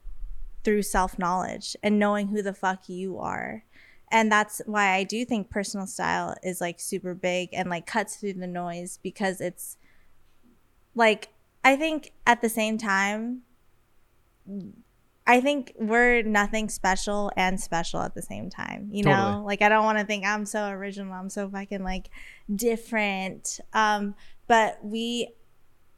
[0.63, 3.63] through self knowledge and knowing who the fuck you are
[4.11, 8.15] and that's why I do think personal style is like super big and like cuts
[8.15, 9.77] through the noise because it's
[10.95, 11.29] like
[11.63, 13.43] I think at the same time
[15.29, 18.89] I think we're nothing special and special at the same time.
[18.91, 19.45] You know, Totally.
[19.45, 22.09] like I don't want to think I'm so original, I'm so fucking like
[22.53, 23.59] different.
[23.71, 24.15] Um,
[24.47, 25.29] but we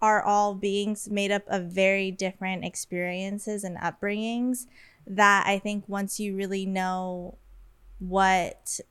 [0.01, 4.65] are all beings made up of very different experiences and upbringings
[5.07, 7.38] that I think once you really know
[7.99, 8.82] what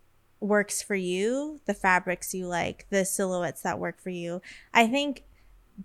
[0.41, 4.41] works for you, the fabrics you like, the silhouettes that work for you.
[4.72, 5.24] I think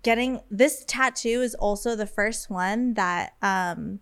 [0.02, 4.00] getting this tattoo is also the first one that um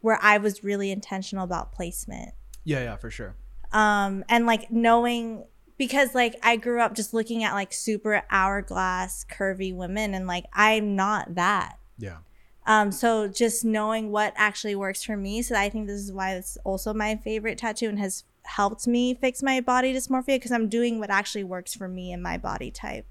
[0.00, 2.30] where I was really intentional about placement.
[2.64, 3.36] Yeah, yeah, for sure.
[3.72, 5.44] Um and like knowing
[5.78, 10.44] because like I grew up just looking at like super hourglass curvy women and like
[10.52, 11.78] I'm not that.
[11.98, 12.18] Yeah.
[12.66, 15.40] Um, so just knowing what actually works for me.
[15.40, 19.14] So I think this is why it's also my favorite tattoo and has helped me
[19.14, 22.70] fix my body dysmorphia because I'm doing what actually works for me and my body
[22.70, 23.06] type.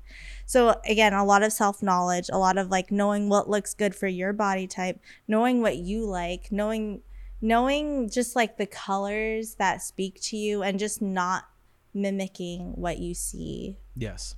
[0.46, 3.94] So again, a lot of self knowledge, a lot of like knowing what looks good
[3.94, 7.02] for your body type, knowing what you like, knowing
[7.40, 11.46] knowing just like the colors that speak to you and just not
[11.94, 13.78] mimicking what you see.
[13.96, 14.36] Yes.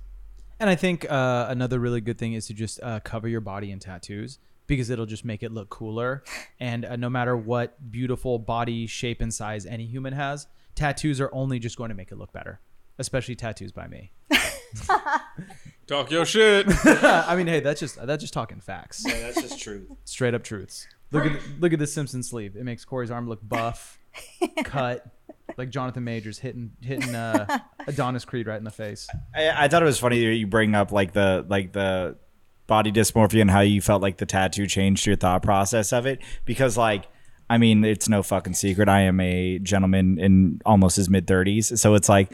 [0.58, 3.70] And I think uh, another really good thing is to just uh, cover your body
[3.70, 6.22] in tattoos because it'll just make it look cooler.
[6.60, 10.46] And uh, no matter what beautiful body shape and size any human has,
[10.80, 12.60] tattoos are only just going to make it look better,
[12.98, 14.12] especially tattoos by me.
[15.86, 16.66] Talk your shit.
[16.86, 19.90] I mean, hey, that's just that's just talking facts, Yeah, that's just truth.
[20.04, 20.86] straight up truths.
[21.12, 22.56] Look at look at this Simpson sleeve.
[22.56, 23.98] It makes Corey's arm look buff,
[24.64, 25.04] cut,
[25.58, 27.58] like Jonathan Majors hitting hitting uh,
[27.88, 29.08] Adonis Creed right in the face.
[29.34, 32.16] I, I thought it was funny that you bring up like the like the
[32.68, 36.20] body dysmorphia and how you felt like the tattoo changed your thought process of it
[36.44, 37.06] because like
[37.50, 41.76] I mean it's no fucking secret I am a gentleman in almost his mid 30s
[41.78, 42.32] so it's like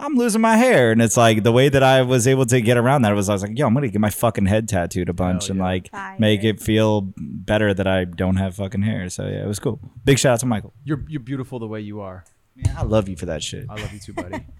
[0.00, 2.76] I'm losing my hair and it's like the way that I was able to get
[2.76, 5.12] around that was I was like yo I'm gonna get my fucking head tattooed a
[5.12, 6.16] bunch Hell and like Fire.
[6.18, 9.80] make it feel better that I don't have fucking hair so yeah it was cool
[10.04, 12.24] big shout out to Michael You're you're beautiful the way you are.
[12.54, 14.44] man I love you for that shit I love you too, buddy.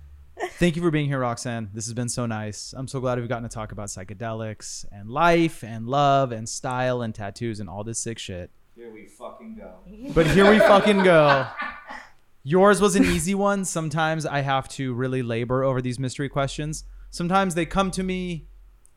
[0.52, 1.68] Thank you for being here, Roxanne.
[1.74, 2.72] This has been so nice.
[2.76, 7.02] I'm so glad we've gotten to talk about psychedelics and life and love and style
[7.02, 8.50] and tattoos and all this sick shit.
[8.78, 9.72] Here we fucking go
[10.14, 11.46] But here we fucking go.
[12.44, 13.64] Yours was an easy one.
[13.64, 16.84] Sometimes I have to really labor over these mystery questions.
[17.10, 18.46] Sometimes they come to me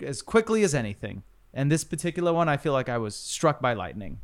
[0.05, 1.23] as quickly as anything.
[1.53, 4.19] And this particular one, I feel like I was struck by lightning.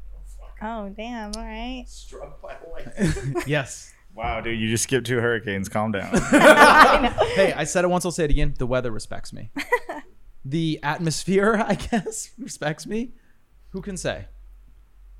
[0.61, 1.31] Oh damn!
[1.35, 1.83] All right.
[1.87, 3.43] Struck by lightning.
[3.45, 3.93] Yes.
[4.15, 5.67] wow, dude, you just skipped two hurricanes.
[5.69, 6.09] Calm down.
[7.35, 8.05] Hey, I said it once.
[8.05, 8.53] I'll say it again.
[8.57, 9.51] The weather respects me.
[10.45, 13.11] the atmosphere, I guess, respects me.
[13.69, 14.27] Who can say?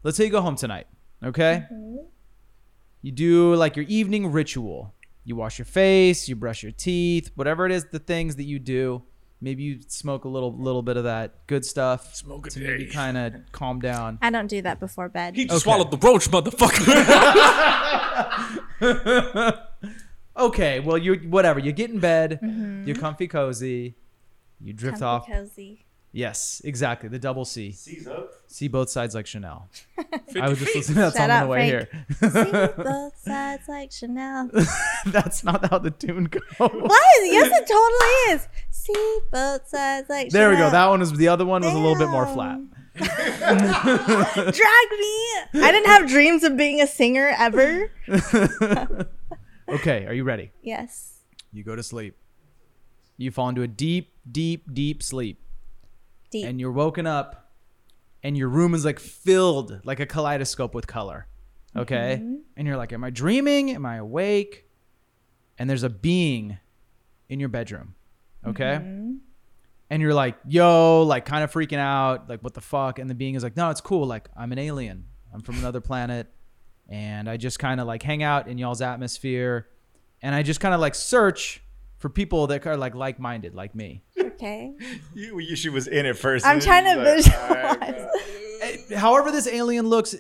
[0.04, 0.88] Let's say you go home tonight.
[1.24, 1.66] Okay.
[1.72, 1.98] Mm-hmm.
[3.02, 4.94] You do like your evening ritual.
[5.24, 6.28] You wash your face.
[6.30, 7.32] You brush your teeth.
[7.36, 9.04] Whatever it is, the things that you do.
[9.40, 12.88] Maybe you smoke a little, little bit of that good stuff Smoke a to maybe
[12.88, 14.18] kind of calm down.
[14.22, 15.36] I don't do that before bed.
[15.36, 15.64] He just Okay.
[15.64, 16.88] swallowed the roach, motherfucker.
[20.40, 21.60] Okay, well you whatever.
[21.60, 22.40] You get in bed.
[22.44, 22.86] Mm-hmm.
[22.88, 23.96] You're comfy, cozy.
[24.62, 25.28] You drift Comfy off.
[25.28, 25.84] cozy.
[26.18, 27.10] Yes, exactly.
[27.10, 27.72] The double C.
[27.74, 28.34] Seize up.
[28.48, 29.70] See both sides like Chanel.
[30.42, 31.90] I was just listening to that Shut song on the way Frank.
[32.10, 32.74] here.
[32.74, 34.50] See both sides like Chanel.
[35.06, 36.42] That's not how the tune goes.
[36.58, 37.04] What?
[37.22, 38.48] Yes, it totally is.
[38.72, 40.72] See both sides like There we go.
[40.72, 42.62] That one was the other one was a little bit more flat.
[42.96, 45.62] Drag me.
[45.62, 47.92] I didn't have dreams of being a singer ever.
[49.70, 50.52] Okay, are you ready?
[50.64, 51.20] Yes.
[51.54, 52.16] You go to sleep.
[53.18, 55.44] You fall into a deep, deep, deep sleep.
[56.30, 56.46] Deep.
[56.46, 57.52] And you're woken up
[58.24, 61.28] and your room is like filled like a kaleidoscope with color.
[61.76, 62.20] Okay?
[62.22, 62.36] Mm-hmm.
[62.56, 63.72] And you're like, Am I dreaming?
[63.72, 64.66] Am I awake?
[65.58, 66.58] And there's a being
[67.30, 67.96] in your bedroom.
[68.46, 68.80] Okay?
[68.82, 69.16] Mm-hmm.
[69.90, 73.00] And you're like, yo, like kind of freaking out, like what the fuck?
[73.00, 74.06] And the being is like, no, it's cool.
[74.06, 75.06] Like I'm an alien.
[75.34, 76.28] I'm from another planet.
[76.90, 79.68] And I just kind of like hang out in y'all's atmosphere.
[80.22, 81.62] And I just kind of like search
[81.98, 84.04] for people that are like like-minded, like me.
[84.38, 84.74] Okay.
[85.14, 86.46] You, you she was in it first.
[86.46, 87.42] I'm trying to like, visualize.
[87.52, 88.10] "Alright, bro."
[88.92, 90.16] Eh, However, this alien looks,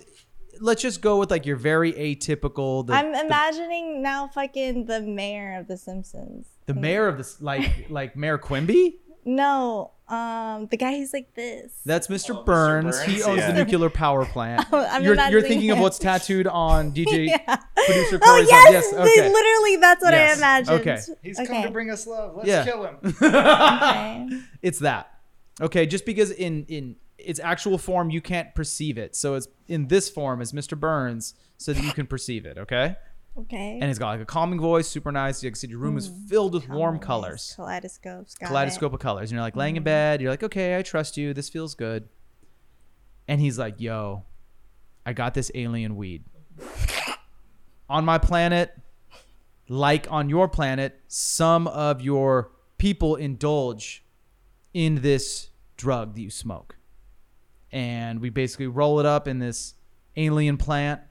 [0.59, 2.85] let's just go with like your very atypical.
[2.85, 6.47] The, I'm imagining now fucking the mayor of The Simpsons.
[6.65, 8.97] the mayor of this, like like Mayor Quimby.
[9.27, 11.73] No, um, the guy who's like this.
[11.85, 12.29] That's Mr.
[12.29, 12.45] Oh, Mr.
[12.45, 13.01] Burns.
[13.03, 13.51] He owns yeah.
[13.51, 14.65] the nuclear power plant.
[14.71, 17.57] I'm you're, you're imagining thinking of what's tattooed on DJ Yeah.
[17.75, 19.03] producer Oh Corey's yes, arm.
[19.05, 19.75] they literally.
[19.75, 20.35] That's what Yes.
[20.35, 20.79] I imagined.
[20.79, 20.99] Okay.
[21.21, 21.47] He's okay.
[21.47, 22.37] come to bring us love.
[22.37, 22.63] Let's Yeah.
[22.63, 22.95] kill him.
[23.21, 24.29] okay.
[24.61, 25.11] it's that.
[25.59, 29.87] Okay, just because in in its actual form you can't perceive it, so it's in
[29.87, 30.79] this form as Mr.
[30.79, 32.57] Burns, so that you can perceive it.
[32.57, 32.95] Okay,
[33.37, 33.77] Okay.
[33.79, 35.43] and it's got like a calming voice, super nice.
[35.43, 38.35] You can see your room is filled with warm colors, Kaleidoscopes.
[38.35, 40.21] Kaleidoscope of colors, and you're like laying in bed.
[40.21, 41.33] You're like, okay, I trust you.
[41.33, 42.09] This feels good.
[43.27, 44.23] And he's like, yo,
[45.05, 46.23] I got this alien weed
[47.89, 48.73] on my planet.
[49.69, 54.03] Like on your planet, some of your people indulge
[54.73, 56.77] in this drug that you smoke.
[57.71, 59.73] And we basically roll it up in this
[60.15, 61.01] alien plant.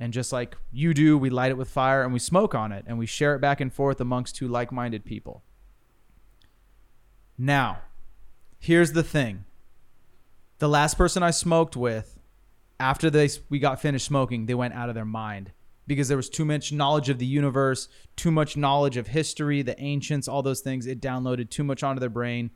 [0.00, 2.84] And just like you do, we light it with fire and we smoke on it
[2.86, 5.42] and we share it back and forth amongst two like minded people.
[7.38, 7.78] Now,
[8.58, 9.44] here's the thing
[10.58, 12.18] the last person I smoked with,
[12.80, 15.52] after they we got finished smoking, they went out of their mind
[15.86, 19.78] because there was too much knowledge of the universe, too much knowledge of history, the
[19.80, 20.86] ancients, all those things.
[20.86, 22.50] It downloaded too much onto their brain,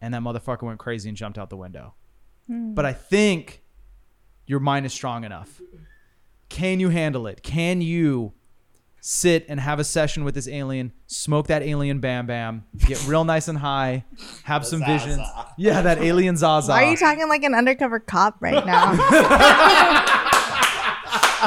[0.00, 1.94] and that motherfucker went crazy and jumped out the window.
[2.48, 2.74] Hmm.
[2.74, 3.62] But I think
[4.46, 5.60] your mind is strong enough.
[6.52, 7.42] Can you handle it?
[7.42, 8.34] Can you
[9.00, 13.24] sit and have a session with this alien, smoke that alien bam bam, get real
[13.24, 14.04] nice and high,
[14.44, 14.92] have some Zaza.
[14.92, 15.26] visions?
[15.56, 16.70] Yeah, that alien Zaza.
[16.70, 18.90] Why are you talking like an undercover cop right now?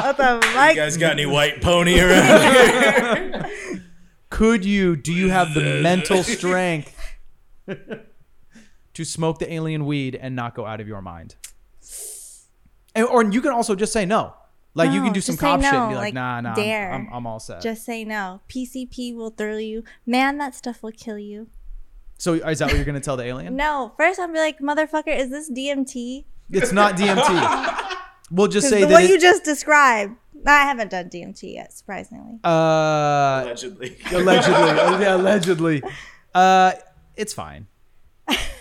[0.02, 3.50] what the You guys got any white pony around here?
[4.30, 4.96] Could you?
[4.96, 6.98] Do you have the mental strength
[7.68, 11.36] to smoke the alien weed and not go out of your mind?
[12.96, 14.34] And, or you can also just say no.
[14.76, 16.48] Like you can do some just say cop shit and be like, like, nah, nah,
[16.50, 16.92] I'm- dare.
[16.92, 17.62] I'm, I'm all set.
[17.62, 18.40] Just say no.
[18.48, 19.82] PCP will throw you.
[20.04, 21.48] Man, that stuff will kill you.
[22.18, 23.56] so is that what you're gonna tell the alien?
[23.56, 26.24] No, first I'm be like, motherfucker, is this DMT?
[26.50, 27.96] It's not DMT.
[28.30, 28.92] we'll just say the that.
[28.92, 30.14] what it- you just described.
[30.46, 32.38] I haven't done DMT yet, surprisingly.
[32.44, 33.96] uh, Allegedly.
[34.12, 34.52] allegedly,
[35.02, 35.82] yeah, allegedly.
[36.34, 36.72] Uh,
[37.16, 37.66] it's fine.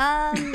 [0.00, 0.34] Um.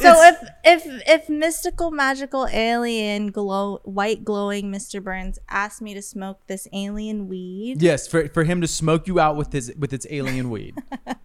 [0.00, 5.02] so if if if mystical magical alien glow white glowing Mr.
[5.02, 9.20] Burns asked me to smoke this alien weed, Yes, for for him to smoke you
[9.20, 10.76] out with his with its alien weed.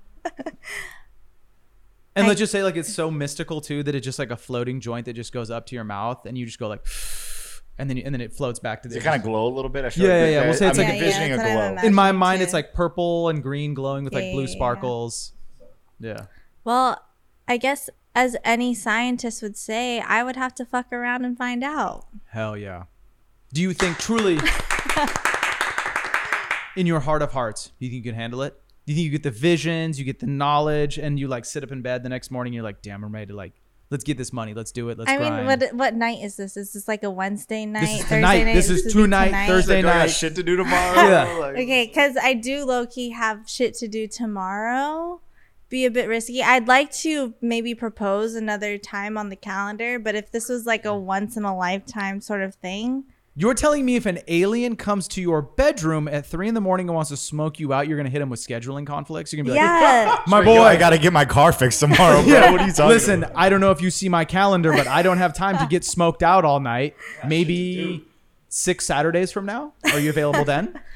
[2.15, 4.37] And I- let's just say like it's so mystical too that it's just like a
[4.37, 6.85] floating joint that just goes up to your mouth and you just go like,
[7.79, 8.95] and then you, and then it floats back to the.
[8.95, 9.83] Does it kind of glow a little bit?
[9.83, 10.43] I feel Yeah, like yeah, that- yeah.
[10.45, 11.87] We'll say it's I'm like- Yeah, yeah, envisioning that's a glow.
[11.87, 12.43] In my mind, too.
[12.43, 14.55] it's like purple and green glowing with like Yeah, blue yeah, yeah.
[14.55, 15.33] sparkles.
[16.03, 16.25] Yeah.
[16.63, 17.01] well,
[17.47, 21.63] I guess as any scientist would say, I would have to fuck around and find
[21.63, 22.05] out.
[22.27, 22.83] Hell yeah.
[23.53, 24.35] Do you think truly,
[26.75, 28.59] in your heart of hearts, do you think you can handle it?
[28.85, 31.63] Do you think you get the visions, you get the knowledge, and you like sit
[31.63, 33.53] up in bed the next morning, you're like, damn, I'm ready to like
[33.89, 34.55] let's get this money.
[34.55, 34.97] Let's do it.
[34.97, 35.35] Let's I grind.
[35.37, 36.57] mean, what what night is this?
[36.57, 37.81] Is this like a Wednesday night?
[37.81, 38.43] This is Thursday tonight.
[38.45, 38.53] night?
[38.55, 40.07] This is would be tonight, Thursday Do I got night.
[40.11, 41.09] shit to do tomorrow.
[41.09, 41.37] Yeah.
[41.39, 45.21] Like- Okay, because I do low key have shit to do tomorrow.
[45.73, 46.43] Be a bit risky.
[46.43, 50.85] I'd like to maybe propose another time on the calendar, but if this was like
[50.85, 53.05] a once in a lifetime sort of thing,
[53.35, 56.87] You're telling me if an alien comes to your bedroom at three in the morning
[56.87, 59.33] and wants to smoke you out, you're gonna hit him with scheduling conflicts.
[59.33, 60.21] You're gonna be like, yeah.
[60.27, 62.31] my boy, I gotta get my car fixed tomorrow, bro.
[62.31, 62.51] Yeah.
[62.51, 63.35] What are you talking Listen, about?
[63.35, 65.83] I don't know if you see my calendar, but I don't have time to get
[65.95, 66.95] smoked out all night.
[67.27, 68.05] Maybe
[68.47, 69.73] six Saturdays from now.
[69.85, 70.79] Are you available then?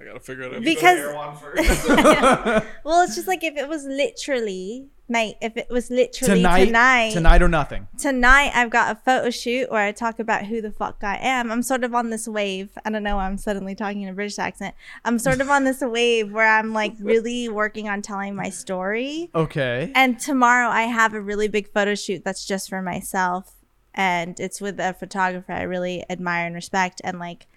[0.00, 0.62] I gotta figure it out.
[0.62, 1.88] because first.
[2.84, 5.36] well, it's just like if it was literally, mate.
[5.42, 7.86] If it was literally tonight, tonight, tonight, or nothing.
[7.98, 11.52] tonight I've got a photo shoot where I talk about who the fuck I am.
[11.52, 12.70] I'm sort of on this wave.
[12.82, 14.74] I don't know why I'm suddenly talking in a British accent.
[15.04, 19.28] I'm sort of on this wave where I'm like really working on telling my story.
[19.34, 19.92] Okay.
[19.94, 23.54] And tomorrow I have a really big photo shoot that's just for myself.
[23.92, 27.02] And it's with a photographer I really admire and respect.
[27.04, 27.48] And like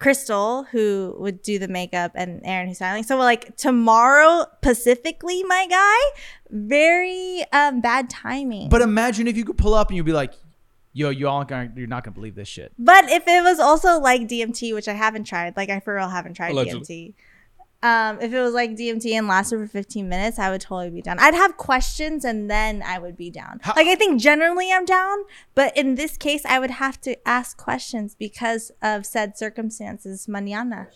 [0.00, 3.02] Crystal, who would do the makeup, and Aaron, who's styling.
[3.02, 8.70] So like tomorrow, Pacifically, my guy, very um, bad timing.
[8.70, 10.32] But imagine if you could pull up and you'd be like,
[10.94, 14.00] "Yo, you all gonna, you're not gonna believe this shit." But if it was also
[14.00, 17.14] like DMT, which I haven't tried, like I for real haven't tried Allegedly.
[17.18, 17.29] DMT.
[17.82, 21.00] Um, if it was like DMT and lasted for 15 minutes, I would totally be
[21.00, 21.18] down.
[21.18, 23.58] I'd have questions and then I would be down.
[23.62, 25.18] How- like I think generally I'm down,
[25.54, 30.26] but in this case, I would have to ask questions because of said circumstances.
[30.26, 30.88] Mañana.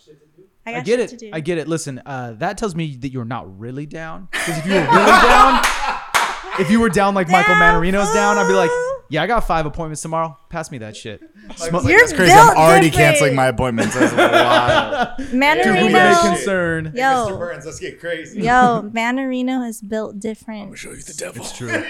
[0.66, 1.22] I, I get it.
[1.32, 1.68] I get it.
[1.68, 4.28] Listen, uh, that tells me that you're not really down.
[4.32, 5.62] Because if you were really down,
[6.58, 8.83] if you were down like Michael Down, Manarino's down, I'd be like, fool.
[9.14, 10.36] "Yeah, I got five appointments tomorrow.
[10.50, 11.22] Pass me that shit."
[11.56, 12.32] Smoke- You're That's crazy.
[12.32, 13.08] built I'm already different.
[13.10, 13.94] canceling my appointments.
[13.94, 15.18] That's wild.
[15.18, 16.22] to whom it may Manarino.
[16.34, 16.92] concern.
[16.94, 17.28] Mr.
[17.30, 18.40] Yo, Burns, let's get crazy.
[18.42, 20.68] yo, Manarino is built different.
[20.70, 21.42] I'll show you the devil.
[21.42, 21.68] It's true.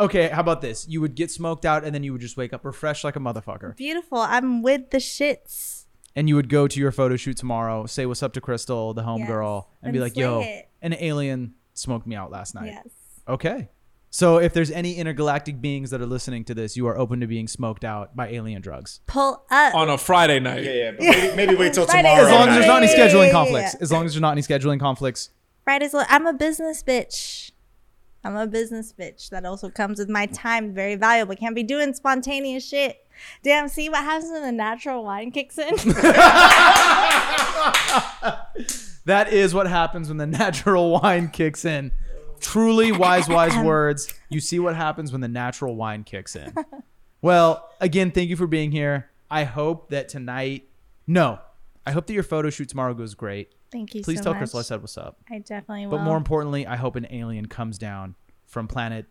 [0.00, 0.86] okay, how about this?
[0.88, 3.20] You would get smoked out and then you would just wake up refreshed like a
[3.20, 3.76] motherfucker.
[3.76, 4.18] Beautiful.
[4.18, 5.84] I'm with the shits.
[6.16, 9.02] And you would go to your photo shoot tomorrow, say what's up to Crystal, the
[9.02, 10.68] homegirl, Yes, and, be and like, slay yo, it.
[10.82, 12.66] an alien smoked me out last night.
[12.66, 12.88] Yes.
[13.28, 13.68] Okay.
[14.12, 17.28] So if there's any intergalactic beings that are listening to this, you are open to
[17.28, 19.00] being smoked out by alien drugs.
[19.06, 19.72] Pull up.
[19.74, 20.64] On a Friday night.
[20.64, 20.90] Yeah, yeah.
[20.90, 22.26] But maybe, maybe wait till Friday tomorrow.
[22.26, 23.74] As long as there's not any Yeah, yeah, scheduling yeah, conflicts.
[23.76, 25.30] As long as there's not any scheduling conflicts.
[25.62, 25.94] Friday's.
[25.94, 27.52] li- I'm a business bitch.
[28.24, 29.30] I'm a business bitch.
[29.30, 30.74] That also comes with my time.
[30.74, 31.36] Very valuable.
[31.36, 32.96] Can't be doing spontaneous shit.
[33.44, 33.68] Damn.
[33.68, 35.74] See what happens when the natural wine kicks in.
[39.06, 41.90] That is what happens when the natural wine kicks in.
[42.40, 44.12] Truly wise, wise um, words.
[44.28, 46.54] You see what happens when the natural wine kicks in.
[47.22, 49.10] Well, again, thank you for being here.
[49.30, 50.68] I hope that tonight,
[51.06, 51.38] no,
[51.86, 53.52] I hope that your photo shoot tomorrow goes great.
[53.70, 54.40] Thank you Please so tell much.
[54.40, 55.18] Crystal I said what's up.
[55.30, 55.98] I definitely will.
[55.98, 59.06] But more importantly, I hope an alien comes down from planet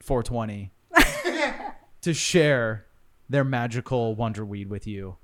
[0.00, 0.72] 420
[2.02, 2.86] to share
[3.28, 5.16] their magical wonder weed with you.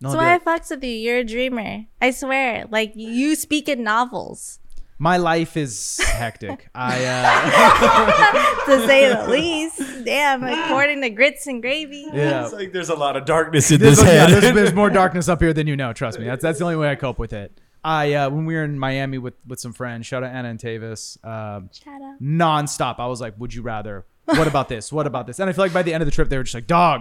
[0.00, 0.90] That's why I fucks with you.
[0.90, 1.84] You're a dreamer.
[2.00, 2.64] I swear.
[2.70, 4.58] Like you speak in novels,
[5.02, 6.68] my life is hectic.
[6.74, 10.04] I uh, to say the least.
[10.04, 10.44] Damn.
[10.44, 12.06] According to grits and gravy.
[12.12, 12.44] yeah.
[12.44, 14.42] It's like there's a lot of darkness in There's, this yeah, head.
[14.42, 15.92] there's, there's more darkness up here than you know.
[15.94, 16.26] Trust me.
[16.26, 17.58] That's that's the only way I cope with it.
[17.82, 20.58] I uh, when we were in Miami with with some friends, shout out Anna and
[20.60, 22.20] Tavis, um, Shout out.
[22.22, 22.96] nonstop.
[22.98, 24.04] I was like, "Would you rather?
[24.26, 24.92] What about this?
[24.92, 26.42] What about this?" And I feel like by the end of the trip, they were
[26.42, 27.00] just like, "Dog,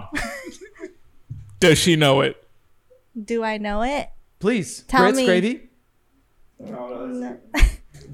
[1.60, 2.42] Does she know it?
[3.22, 4.08] Do I know it?
[4.40, 5.26] please, Tell grits, me.
[5.26, 5.70] gravy."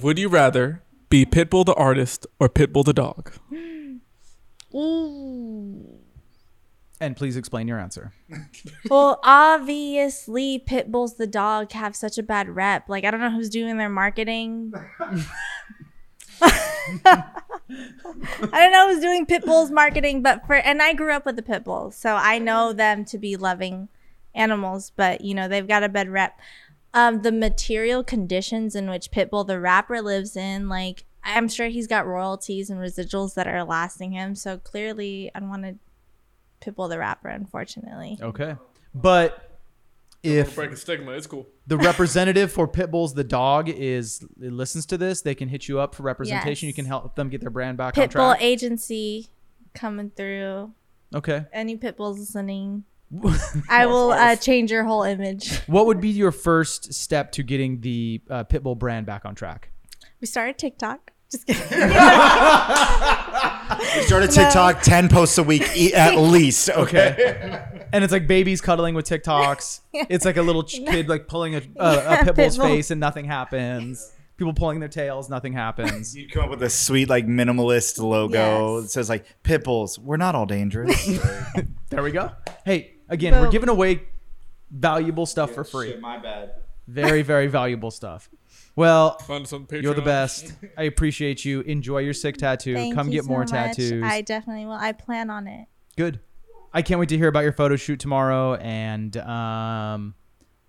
[0.01, 3.31] Would you rather be Pitbull the artist or Pitbull the dog?
[4.75, 5.99] Ooh.
[6.99, 8.13] And please explain your answer.
[8.89, 12.87] Well, obviously, Pitbull's the dog have such a bad rep.
[12.87, 14.73] Like, I don't know who's doing their marketing.
[16.41, 17.23] I
[18.51, 21.91] don't know who's doing Pitbull's marketing, but for and I grew up with the Pitbull,
[21.93, 23.89] so I know them to be loving
[24.35, 24.91] animals.
[24.95, 26.39] But you know, they've got a bad rep.
[26.95, 31.87] Um, the material conditions in which Pitbull the rapper lives in, like I'm sure he's
[31.87, 34.33] got royalties and residuals that are lasting him.
[34.33, 35.75] So clearly, I want to
[36.61, 38.17] Pitbull the rapper, unfortunately.
[38.21, 38.55] Okay,
[38.93, 39.55] but
[40.25, 41.11] if Break a stigma.
[41.11, 41.47] It's cool.
[41.67, 45.93] the representative for Pitbull's the dog is listens to this, they can hit you up
[45.95, 46.67] for representation.
[46.67, 48.41] You can help them get their brand back on Pitbull track.
[48.41, 49.27] agency
[49.73, 50.73] coming through.
[51.13, 51.45] Okay.
[51.53, 52.83] Any Pitbulls listening,
[53.69, 55.59] I will uh, change your whole image.
[55.67, 59.71] What would be your first step to getting the uh, Pitbull brand back on track?
[60.21, 61.11] We started TikTok.
[61.31, 61.61] Just kidding.
[63.95, 66.69] We started TikTok, 10 posts a week e- at least.
[66.69, 67.63] Okay.
[67.93, 69.81] And it's like babies cuddling with TikToks.
[69.93, 72.67] It's like a little ch- kid like pulling a, a, a Pitbull's Pitbull.
[72.67, 74.11] face and nothing happens.
[74.37, 76.15] people pulling their tails, nothing happens.
[76.15, 78.77] You'd come up with a sweet like minimalist logo.
[78.77, 78.85] Yes.
[78.85, 79.97] It says like Pipples.
[79.97, 81.09] We're not all dangerous.
[81.89, 82.31] there we go.
[82.65, 84.03] Hey, again, we're giving away
[84.71, 85.95] valuable stuff for free.
[85.97, 86.51] my bad.
[86.87, 88.29] Very, very valuable stuff.
[88.75, 89.81] Well, Find us on Patreon.
[89.83, 90.53] you're the best.
[90.77, 91.61] I appreciate you.
[91.61, 92.73] Enjoy your sick tattoo.
[92.75, 93.49] Thank Come you get so more much.
[93.51, 94.03] tattoos.
[94.03, 94.73] I definitely will.
[94.73, 95.67] I plan on it.
[95.97, 96.19] Good.
[96.73, 98.55] I can't wait to hear about your photo shoot tomorrow.
[98.55, 100.13] And um,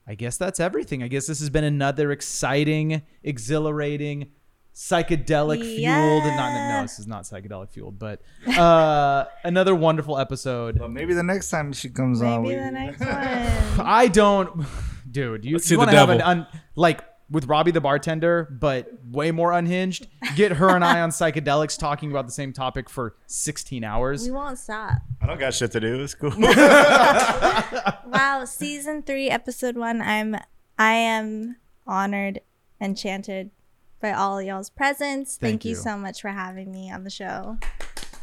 [0.06, 1.02] I guess that's everything.
[1.02, 4.28] I guess this has been another exciting, exhilarating,
[4.77, 6.24] psychedelic fueled.
[6.24, 8.20] And not no, this is not psychedelic fueled, but
[8.59, 10.78] uh, another wonderful episode.
[10.78, 13.01] Well, maybe the next time she comes on, Maybe the next
[13.78, 13.86] one.
[13.86, 14.66] I don't,
[15.11, 15.44] dude.
[15.47, 16.31] You, you see want the to have an devil.
[16.43, 20.07] un, like with Robbie the bartender, but way more unhinged.
[20.36, 24.24] Get her and I on psychedelics talking about the same topic for 16 hours.
[24.27, 24.98] we won't stop.
[25.23, 26.03] I don't got shit to do.
[26.03, 26.31] It's cool.
[28.07, 30.01] Wow, season three, episode one.
[30.01, 30.36] I'm
[30.78, 32.40] I am honored,
[32.81, 33.51] enchanted
[34.01, 35.36] by all y'all's presence.
[35.36, 35.70] Thank, Thank you.
[35.70, 35.77] you.
[35.77, 37.59] so much for having me on the show.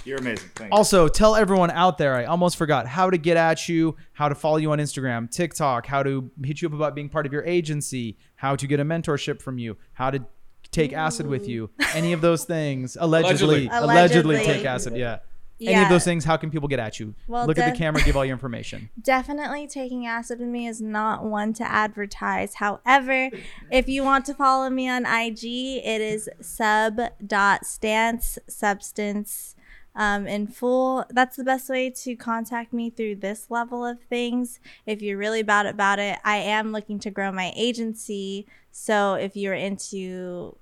[0.05, 0.49] You're amazing.
[0.55, 0.75] Thank you.
[0.75, 4.35] Also, tell everyone out there, I almost forgot how to get at you, how to
[4.35, 7.45] follow you on Instagram, TikTok, how to hit you up about being part of your
[7.45, 10.25] agency, how to get a mentorship from you, how to
[10.71, 12.97] take acid with you, any of those things.
[12.99, 13.67] Allegedly, Allegedly.
[13.67, 14.53] allegedly, Allegedly.
[14.53, 14.97] take acid.
[14.97, 15.19] Yeah.
[15.63, 15.83] Any Yeah.
[15.83, 17.15] of those things, how can people get at you?
[17.27, 18.89] Well, Look at the camera, give all your information.
[19.01, 22.55] Definitely taking acid with me is not one to advertise.
[22.55, 23.29] However,
[23.71, 25.43] if you want to follow me on IG,
[25.83, 29.55] it is sub.stance substance
[29.95, 31.05] um, in full.
[31.09, 34.59] That's the best way to contact me through this level of things.
[34.85, 38.47] If you're really bad about it, I am looking to grow my agency.
[38.71, 40.57] So if you're into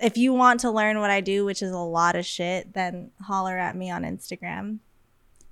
[0.00, 3.10] if you want to learn what I do, which is a lot of shit, then
[3.22, 4.78] holler at me on Instagram.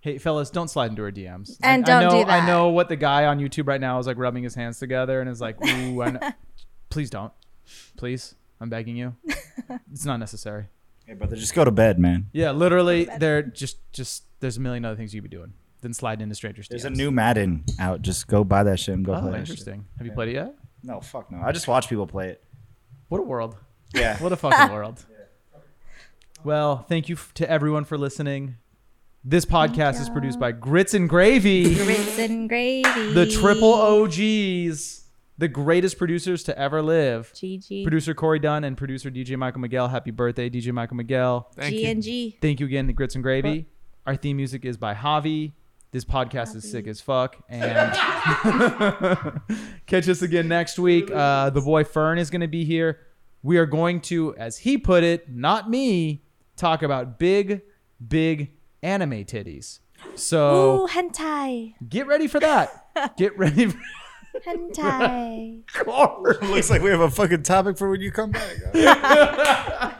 [0.01, 1.59] Hey, fellas, don't slide into our DMs.
[1.63, 2.43] And I, I don't know, do that.
[2.43, 5.21] I know what the guy on YouTube right now is like rubbing his hands together
[5.21, 6.21] and is like, ooh, I know.
[6.91, 7.33] please don't.
[7.97, 8.35] Please.
[8.61, 9.15] I'm begging you.
[9.93, 10.67] It's not necessary.
[11.05, 12.29] Hey, brother, just go to bed, man.
[12.33, 15.53] Yeah, literally, they're just just there's a million other things you could be doing
[15.83, 16.69] than sliding into strangers.
[16.69, 18.01] There's a new Madden out.
[18.01, 19.51] Just go buy that shit and go Oh, play that shit.
[19.51, 19.85] interesting.
[19.99, 20.55] Have you played it yet?
[20.83, 21.43] No, fuck no.
[21.43, 22.43] I just watch people play it.
[23.09, 23.57] What a world!
[23.95, 24.19] Yeah.
[24.19, 25.05] What a fucking world.
[26.45, 28.57] Well, thank you f- to everyone for listening.
[29.25, 33.13] This podcast is produced by Grits and Gravy, Grits and gravy.
[33.13, 35.05] the triple OGs,
[35.37, 37.33] the greatest producers to ever live.
[37.35, 37.83] GG.
[37.83, 39.89] Producer Corey Dunn and producer DJ Michael Miguel.
[39.89, 41.49] Happy birthday, DJ Michael Miguel.
[41.57, 41.89] Thank G you.
[41.91, 42.39] and G.
[42.41, 43.67] Thank you again to Grits and Gravy.
[44.07, 45.53] Our theme music is by Javi.
[45.91, 47.37] This podcast is sick as fuck.
[47.49, 47.93] And
[49.87, 51.11] catch us again next week.
[51.11, 53.01] Uh, the boy Fern is going to be here.
[53.43, 56.23] We are going to, as he put it, not me,
[56.57, 57.63] talk about big,
[58.07, 58.53] big
[58.83, 59.81] anime titties.
[60.15, 61.75] So Ooh, hentai.
[61.89, 62.87] get ready for that.
[63.17, 63.67] Get ready.
[63.67, 63.79] For-
[64.45, 65.63] Hentai.
[66.51, 68.57] Looks like we have a fucking topic for when you come back.
[68.75, 69.93] I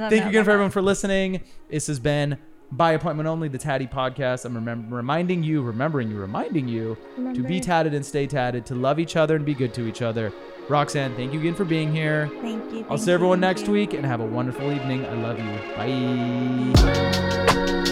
[0.00, 1.42] don't Thank you know again for about everyone for listening.
[1.70, 2.38] This has been
[2.72, 4.44] by appointment only, the Tatty Podcast.
[4.44, 6.96] I'm remem- reminding you, remembering you, reminding you
[7.34, 10.02] to be tatted and stay tatted, to love each other and be good to each
[10.02, 10.32] other.
[10.68, 12.28] Roxanne, thank you again for being here.
[12.40, 12.80] Thank you.
[12.80, 13.72] I'll thank see everyone you, next you.
[13.72, 15.06] week and have a wonderful evening.
[15.06, 15.44] I love you.
[17.74, 17.82] Bye.